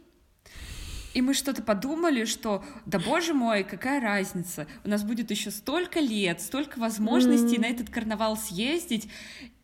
и 1.14 1.22
мы 1.22 1.34
что-то 1.34 1.64
подумали, 1.64 2.26
что, 2.26 2.64
да 2.86 3.00
боже 3.00 3.34
мой, 3.34 3.64
какая 3.64 4.00
разница, 4.00 4.68
у 4.84 4.90
нас 4.90 5.04
будет 5.04 5.32
еще 5.32 5.50
столько 5.50 6.00
лет, 6.00 6.40
столько 6.40 6.80
возможностей 6.80 7.58
mm-hmm. 7.58 7.62
на 7.62 7.66
этот 7.66 7.90
карнавал 7.90 8.38
съездить, 8.38 9.10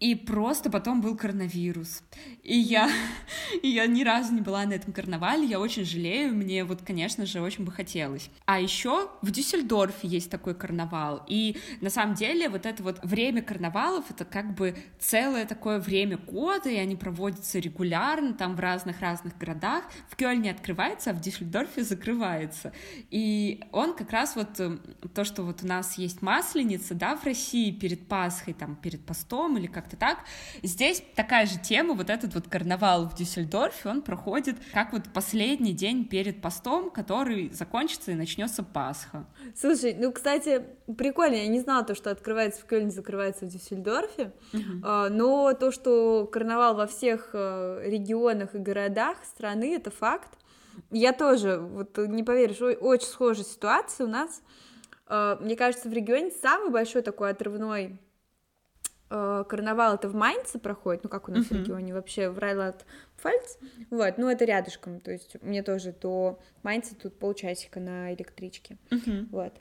и 0.05 0.13
просто 0.13 0.69
потом 0.69 1.01
был 1.01 1.17
коронавирус. 1.17 2.03
И 2.43 2.55
я, 2.55 2.91
и 3.63 3.69
я 3.69 3.87
ни 3.87 4.03
разу 4.03 4.33
не 4.33 4.41
была 4.41 4.63
на 4.65 4.73
этом 4.73 4.93
карнавале, 4.93 5.47
я 5.47 5.59
очень 5.59 5.83
жалею, 5.83 6.35
мне 6.35 6.63
вот, 6.63 6.83
конечно 6.83 7.25
же, 7.25 7.41
очень 7.41 7.65
бы 7.65 7.71
хотелось. 7.71 8.29
А 8.45 8.59
еще 8.59 9.09
в 9.23 9.31
Дюссельдорфе 9.31 10.07
есть 10.07 10.29
такой 10.29 10.53
карнавал, 10.53 11.23
и 11.27 11.57
на 11.81 11.89
самом 11.89 12.13
деле 12.13 12.49
вот 12.49 12.67
это 12.67 12.83
вот 12.83 12.99
время 13.01 13.41
карнавалов, 13.41 14.11
это 14.11 14.25
как 14.25 14.53
бы 14.53 14.75
целое 14.99 15.47
такое 15.47 15.79
время 15.79 16.17
года, 16.17 16.69
и 16.69 16.75
они 16.75 16.95
проводятся 16.95 17.57
регулярно, 17.57 18.35
там 18.35 18.55
в 18.55 18.59
разных-разных 18.59 19.35
городах. 19.39 19.85
В 20.07 20.15
Кёльне 20.15 20.51
открывается, 20.51 21.09
а 21.09 21.13
в 21.13 21.21
Дюссельдорфе 21.21 21.83
закрывается. 21.83 22.73
И 23.09 23.63
он 23.71 23.95
как 23.95 24.11
раз 24.11 24.35
вот 24.35 24.59
э, 24.59 24.77
то, 25.15 25.23
что 25.23 25.41
вот 25.41 25.63
у 25.63 25.67
нас 25.67 25.97
есть 25.97 26.21
масленица, 26.21 26.93
да, 26.93 27.15
в 27.15 27.25
России 27.25 27.71
перед 27.71 28.07
Пасхой, 28.07 28.53
там, 28.53 28.75
перед 28.75 29.03
постом 29.03 29.57
или 29.57 29.65
как-то 29.65 29.94
так, 29.95 30.19
здесь 30.63 31.03
такая 31.15 31.45
же 31.45 31.59
тема, 31.59 31.93
вот 31.93 32.09
этот 32.09 32.33
вот 32.35 32.47
карнавал 32.47 33.07
в 33.07 33.15
Дюссельдорфе, 33.15 33.89
он 33.89 34.01
проходит 34.01 34.57
как 34.73 34.93
вот 34.93 35.03
последний 35.13 35.73
день 35.73 36.05
перед 36.05 36.41
постом, 36.41 36.89
который 36.89 37.49
закончится 37.51 38.11
и 38.11 38.15
начнется 38.15 38.63
Пасха. 38.63 39.25
Слушай, 39.55 39.95
ну, 39.97 40.11
кстати, 40.11 40.63
прикольно, 40.97 41.35
я 41.35 41.47
не 41.47 41.59
знала 41.59 41.83
то, 41.83 41.95
что 41.95 42.11
открывается 42.11 42.61
в 42.61 42.65
Кёльне, 42.65 42.91
закрывается 42.91 43.45
в 43.45 43.49
Дюссельдорфе, 43.49 44.33
uh-huh. 44.53 45.09
но 45.09 45.53
то, 45.53 45.71
что 45.71 46.27
карнавал 46.31 46.75
во 46.75 46.87
всех 46.87 47.29
э, 47.33 47.81
регионах 47.85 48.55
и 48.55 48.57
городах 48.57 49.17
страны, 49.25 49.75
это 49.75 49.91
факт. 49.91 50.37
Я 50.91 51.13
тоже, 51.13 51.57
вот 51.57 51.97
не 51.97 52.23
поверишь, 52.23 52.61
очень 52.61 53.07
схожая 53.07 53.45
ситуация 53.45 54.07
у 54.07 54.09
нас. 54.09 54.41
Э, 55.07 55.37
мне 55.39 55.55
кажется, 55.55 55.89
в 55.89 55.93
регионе 55.93 56.31
самый 56.41 56.69
большой 56.69 57.01
такой 57.01 57.31
отрывной 57.31 57.99
карнавал 59.09 59.95
это 59.95 60.09
в 60.09 60.15
Майнце 60.15 60.57
проходит, 60.59 61.03
ну 61.03 61.09
как 61.09 61.29
у 61.29 61.31
нас 61.31 61.45
uh-huh. 61.45 61.55
в 61.55 61.61
регионе 61.61 61.93
вообще, 61.93 62.29
в 62.29 62.39
Райлат 62.39 62.85
Фальц, 63.17 63.57
вот, 63.91 64.17
ну 64.17 64.29
это 64.29 64.45
рядышком, 64.45 64.99
то 64.99 65.11
есть 65.11 65.37
мне 65.41 65.61
тоже 65.63 65.93
до 65.93 66.39
Майнца 66.63 66.95
тут 66.95 67.19
полчасика 67.19 67.79
на 67.79 68.13
электричке, 68.13 68.77
uh-huh. 68.89 69.27
вот. 69.31 69.53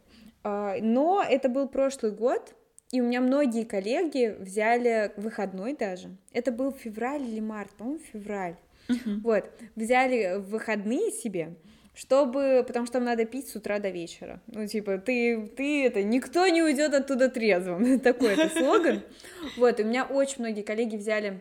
А, 0.42 0.76
но 0.80 1.22
это 1.22 1.48
был 1.48 1.68
прошлый 1.68 2.12
год, 2.12 2.54
и 2.90 3.00
у 3.00 3.04
меня 3.04 3.20
многие 3.20 3.64
коллеги 3.64 4.34
взяли 4.38 5.12
выходной 5.16 5.76
даже, 5.76 6.16
это 6.32 6.50
был 6.50 6.72
февраль 6.72 7.22
или 7.22 7.40
март, 7.40 7.70
по-моему, 7.72 8.00
февраль, 8.12 8.56
uh-huh. 8.88 9.20
вот, 9.22 9.50
взяли 9.76 10.38
выходные 10.38 11.10
себе, 11.10 11.54
чтобы, 11.94 12.64
потому 12.66 12.86
что 12.86 12.94
там 12.94 13.04
надо 13.04 13.24
пить 13.24 13.48
с 13.48 13.56
утра 13.56 13.78
до 13.78 13.90
вечера. 13.90 14.40
Ну, 14.48 14.66
типа, 14.66 14.98
ты, 14.98 15.46
ты 15.56 15.86
это, 15.86 16.02
никто 16.02 16.46
не 16.48 16.62
уйдет 16.62 16.92
оттуда 16.92 17.28
трезвым. 17.28 18.00
Такой 18.00 18.34
это 18.34 18.48
слоган. 18.48 19.02
Вот, 19.56 19.80
у 19.80 19.84
меня 19.84 20.04
очень 20.04 20.36
многие 20.40 20.62
коллеги 20.62 20.96
взяли 20.96 21.40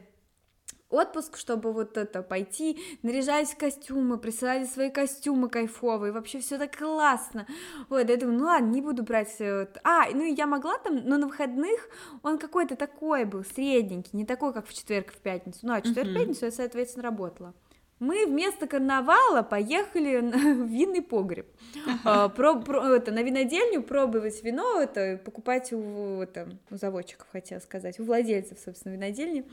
отпуск, 0.94 1.38
чтобы 1.38 1.74
вот 1.74 1.98
это 1.98 2.22
пойти, 2.22 2.80
наряжались 3.02 3.50
в 3.50 3.58
костюмы, 3.58 4.18
присылали 4.18 4.66
свои 4.66 4.92
костюмы 4.92 5.50
кайфовые, 5.50 6.14
вообще 6.14 6.40
все 6.40 6.58
так 6.58 6.78
классно. 6.78 7.48
Вот, 7.90 8.08
я 8.08 8.18
думаю, 8.18 8.38
ну 8.38 8.46
ладно, 8.46 8.68
не 8.68 8.82
буду 8.82 9.04
брать. 9.04 9.36
Э, 9.40 9.68
а, 9.84 10.06
ну 10.14 10.24
я 10.24 10.46
могла 10.46 10.78
там, 10.78 10.98
но 11.04 11.18
на 11.18 11.28
выходных 11.28 11.90
он 12.22 12.38
какой-то 12.38 12.76
такой 12.76 13.26
был, 13.26 13.44
средненький, 13.44 14.12
не 14.14 14.26
такой, 14.26 14.54
как 14.54 14.68
в 14.68 14.74
четверг, 14.74 15.12
в 15.12 15.18
пятницу. 15.18 15.60
Ну, 15.64 15.74
а 15.74 15.82
четверг, 15.82 16.10
в 16.10 16.14
пятницу 16.14 16.46
я, 16.46 16.52
соответственно, 16.52 17.04
работала 17.04 17.54
мы 18.00 18.26
вместо 18.26 18.68
карнавала 18.68 19.44
поехали 19.44 20.18
в 20.22 20.68
винный 20.68 21.02
погреб. 21.02 21.48
Uh-huh. 21.74 22.30
Про, 22.30 22.56
про, 22.60 22.96
это, 22.96 23.12
на 23.12 23.24
винодельню 23.24 23.82
пробовать 23.82 24.44
вино, 24.44 24.82
это 24.82 25.20
покупать 25.24 25.72
у, 25.72 26.22
это, 26.22 26.50
у 26.70 26.76
заводчиков, 26.76 27.28
хотела 27.32 27.60
сказать, 27.60 28.00
у 28.00 28.04
владельцев, 28.04 28.60
собственно, 28.64 28.94
винодельни. 28.94 29.46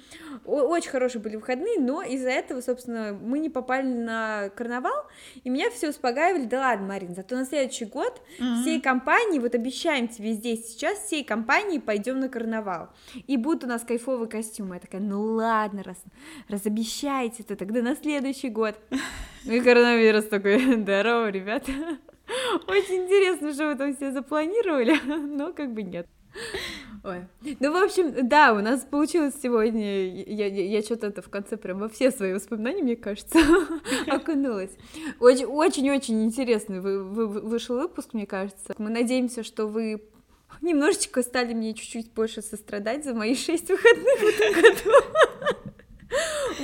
О, 0.44 0.62
очень 0.62 0.90
хорошие 0.90 1.22
были 1.22 1.36
выходные, 1.36 1.78
но 1.78 2.02
из-за 2.02 2.30
этого, 2.30 2.60
собственно, 2.60 3.18
мы 3.20 3.38
не 3.38 3.50
попали 3.50 3.86
на 3.86 4.50
карнавал, 4.50 5.06
и 5.44 5.50
меня 5.50 5.70
все 5.70 5.90
успокаивали, 5.90 6.44
да 6.44 6.60
ладно, 6.60 6.88
Марин, 6.88 7.14
зато 7.14 7.36
на 7.36 7.44
следующий 7.44 7.84
год 7.84 8.20
uh-huh. 8.38 8.62
всей 8.62 8.80
компании, 8.80 9.38
вот 9.38 9.54
обещаем 9.54 10.08
тебе 10.08 10.32
здесь 10.32 10.72
сейчас, 10.72 10.98
всей 10.98 11.24
компании 11.24 11.78
пойдем 11.78 12.20
на 12.20 12.28
карнавал, 12.28 12.90
и 13.26 13.36
будут 13.36 13.64
у 13.64 13.66
нас 13.68 13.82
кайфовые 13.82 14.28
костюмы. 14.28 14.76
Я 14.76 14.80
такая, 14.80 15.00
ну 15.00 15.22
ладно, 15.22 15.82
раз, 15.82 15.98
раз 16.48 16.66
обещаете, 16.66 17.42
то 17.42 17.56
тогда 17.56 17.82
на 17.82 17.94
следующий 17.96 18.29
следующий 18.32 18.50
год. 18.50 18.76
И 19.44 19.60
коронавирус 19.60 20.26
такой, 20.26 20.76
здорово, 20.82 21.30
ребята. 21.30 21.72
Очень 22.68 23.04
интересно, 23.04 23.52
что 23.52 23.68
вы 23.68 23.74
там 23.74 23.94
все 23.96 24.12
запланировали, 24.12 24.94
но 25.36 25.52
как 25.52 25.72
бы 25.72 25.82
нет. 25.82 26.06
Ой. 27.02 27.26
Ну, 27.58 27.72
в 27.72 27.76
общем, 27.82 28.28
да, 28.28 28.52
у 28.52 28.60
нас 28.60 28.82
получилось 28.82 29.34
сегодня, 29.42 30.14
я, 30.14 30.46
я, 30.46 30.64
я 30.64 30.82
что-то 30.82 31.08
это 31.08 31.22
в 31.22 31.28
конце 31.28 31.56
прям 31.56 31.80
во 31.80 31.88
все 31.88 32.12
свои 32.12 32.32
воспоминания, 32.32 32.82
мне 32.82 32.94
кажется, 32.94 33.38
окунулась. 34.06 34.70
Очень-очень 35.18 36.22
интересный 36.24 36.80
вы, 36.80 37.02
вы, 37.02 37.26
вышел 37.26 37.76
выпуск, 37.80 38.10
мне 38.12 38.26
кажется. 38.26 38.74
Мы 38.78 38.90
надеемся, 38.90 39.42
что 39.42 39.66
вы 39.66 40.04
немножечко 40.60 41.22
стали 41.22 41.52
мне 41.52 41.74
чуть-чуть 41.74 42.12
больше 42.12 42.42
сострадать 42.42 43.04
за 43.04 43.12
мои 43.12 43.34
шесть 43.34 43.68
выходных 43.68 44.20
в 44.20 44.24
этом 44.24 44.62
году. 44.62 44.90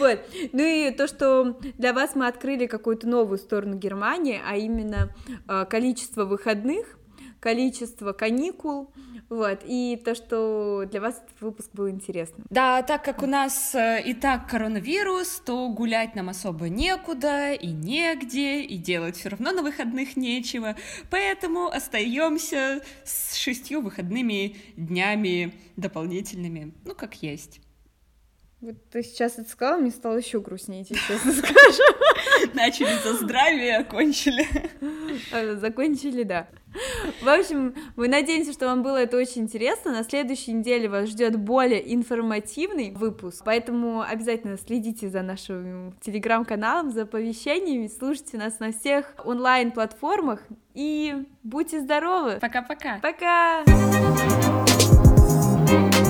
Вот. 0.06 0.20
Ну 0.52 0.62
и 0.62 0.90
то, 0.92 1.08
что 1.08 1.58
для 1.78 1.92
вас 1.92 2.14
мы 2.14 2.28
открыли 2.28 2.66
какую-то 2.66 3.08
новую 3.08 3.38
сторону 3.38 3.74
Германии, 3.76 4.40
а 4.46 4.56
именно 4.56 5.12
а, 5.48 5.64
количество 5.64 6.24
выходных, 6.24 6.96
количество 7.40 8.12
каникул, 8.12 8.92
вот, 9.28 9.62
и 9.64 10.00
то, 10.04 10.14
что 10.14 10.84
для 10.88 11.00
вас 11.00 11.16
этот 11.16 11.40
выпуск 11.40 11.70
был 11.72 11.88
интересным. 11.90 12.46
Да, 12.50 12.82
так 12.82 13.04
как 13.04 13.22
у 13.22 13.26
нас 13.26 13.74
э, 13.74 14.00
и 14.04 14.14
так 14.14 14.48
коронавирус, 14.48 15.42
то 15.44 15.68
гулять 15.68 16.14
нам 16.14 16.28
особо 16.28 16.68
некуда 16.68 17.52
и 17.52 17.66
негде, 17.66 18.62
и 18.62 18.76
делать 18.76 19.16
все 19.16 19.30
равно 19.30 19.50
на 19.50 19.62
выходных 19.62 20.16
нечего, 20.16 20.76
поэтому 21.10 21.66
остаемся 21.66 22.80
с 23.04 23.34
шестью 23.34 23.80
выходными 23.80 24.56
днями 24.76 25.54
дополнительными, 25.76 26.72
ну, 26.84 26.94
как 26.94 27.14
есть. 27.22 27.60
Вот 28.62 28.76
ты 28.90 29.02
сейчас 29.02 29.38
это 29.38 29.50
сказала, 29.50 29.78
мне 29.78 29.90
стало 29.90 30.16
еще 30.16 30.40
грустнее, 30.40 30.82
тебе 30.82 30.98
честно 31.06 31.32
скажу. 31.32 31.82
Начали 32.54 32.88
за 33.04 33.12
здравие, 33.14 33.76
окончили. 33.76 34.46
А, 35.30 35.56
закончили, 35.56 36.22
да. 36.22 36.48
В 37.22 37.28
общем, 37.28 37.74
мы 37.96 38.08
надеемся, 38.08 38.52
что 38.52 38.66
вам 38.66 38.82
было 38.82 38.96
это 38.96 39.18
очень 39.18 39.42
интересно. 39.42 39.92
На 39.92 40.04
следующей 40.04 40.52
неделе 40.52 40.88
вас 40.88 41.10
ждет 41.10 41.36
более 41.36 41.94
информативный 41.94 42.92
выпуск, 42.92 43.42
поэтому 43.44 44.00
обязательно 44.00 44.56
следите 44.56 45.10
за 45.10 45.22
нашим 45.22 45.94
телеграм-каналом, 46.00 46.90
за 46.90 47.02
оповещениями, 47.02 47.88
слушайте 47.88 48.38
нас 48.38 48.58
на 48.58 48.72
всех 48.72 49.14
онлайн-платформах 49.24 50.42
и 50.74 51.26
будьте 51.42 51.80
здоровы! 51.80 52.38
Пока-пока! 52.40 53.00
Пока! 53.02 53.62
-пока. 53.64 53.96
Пока. 55.66 56.05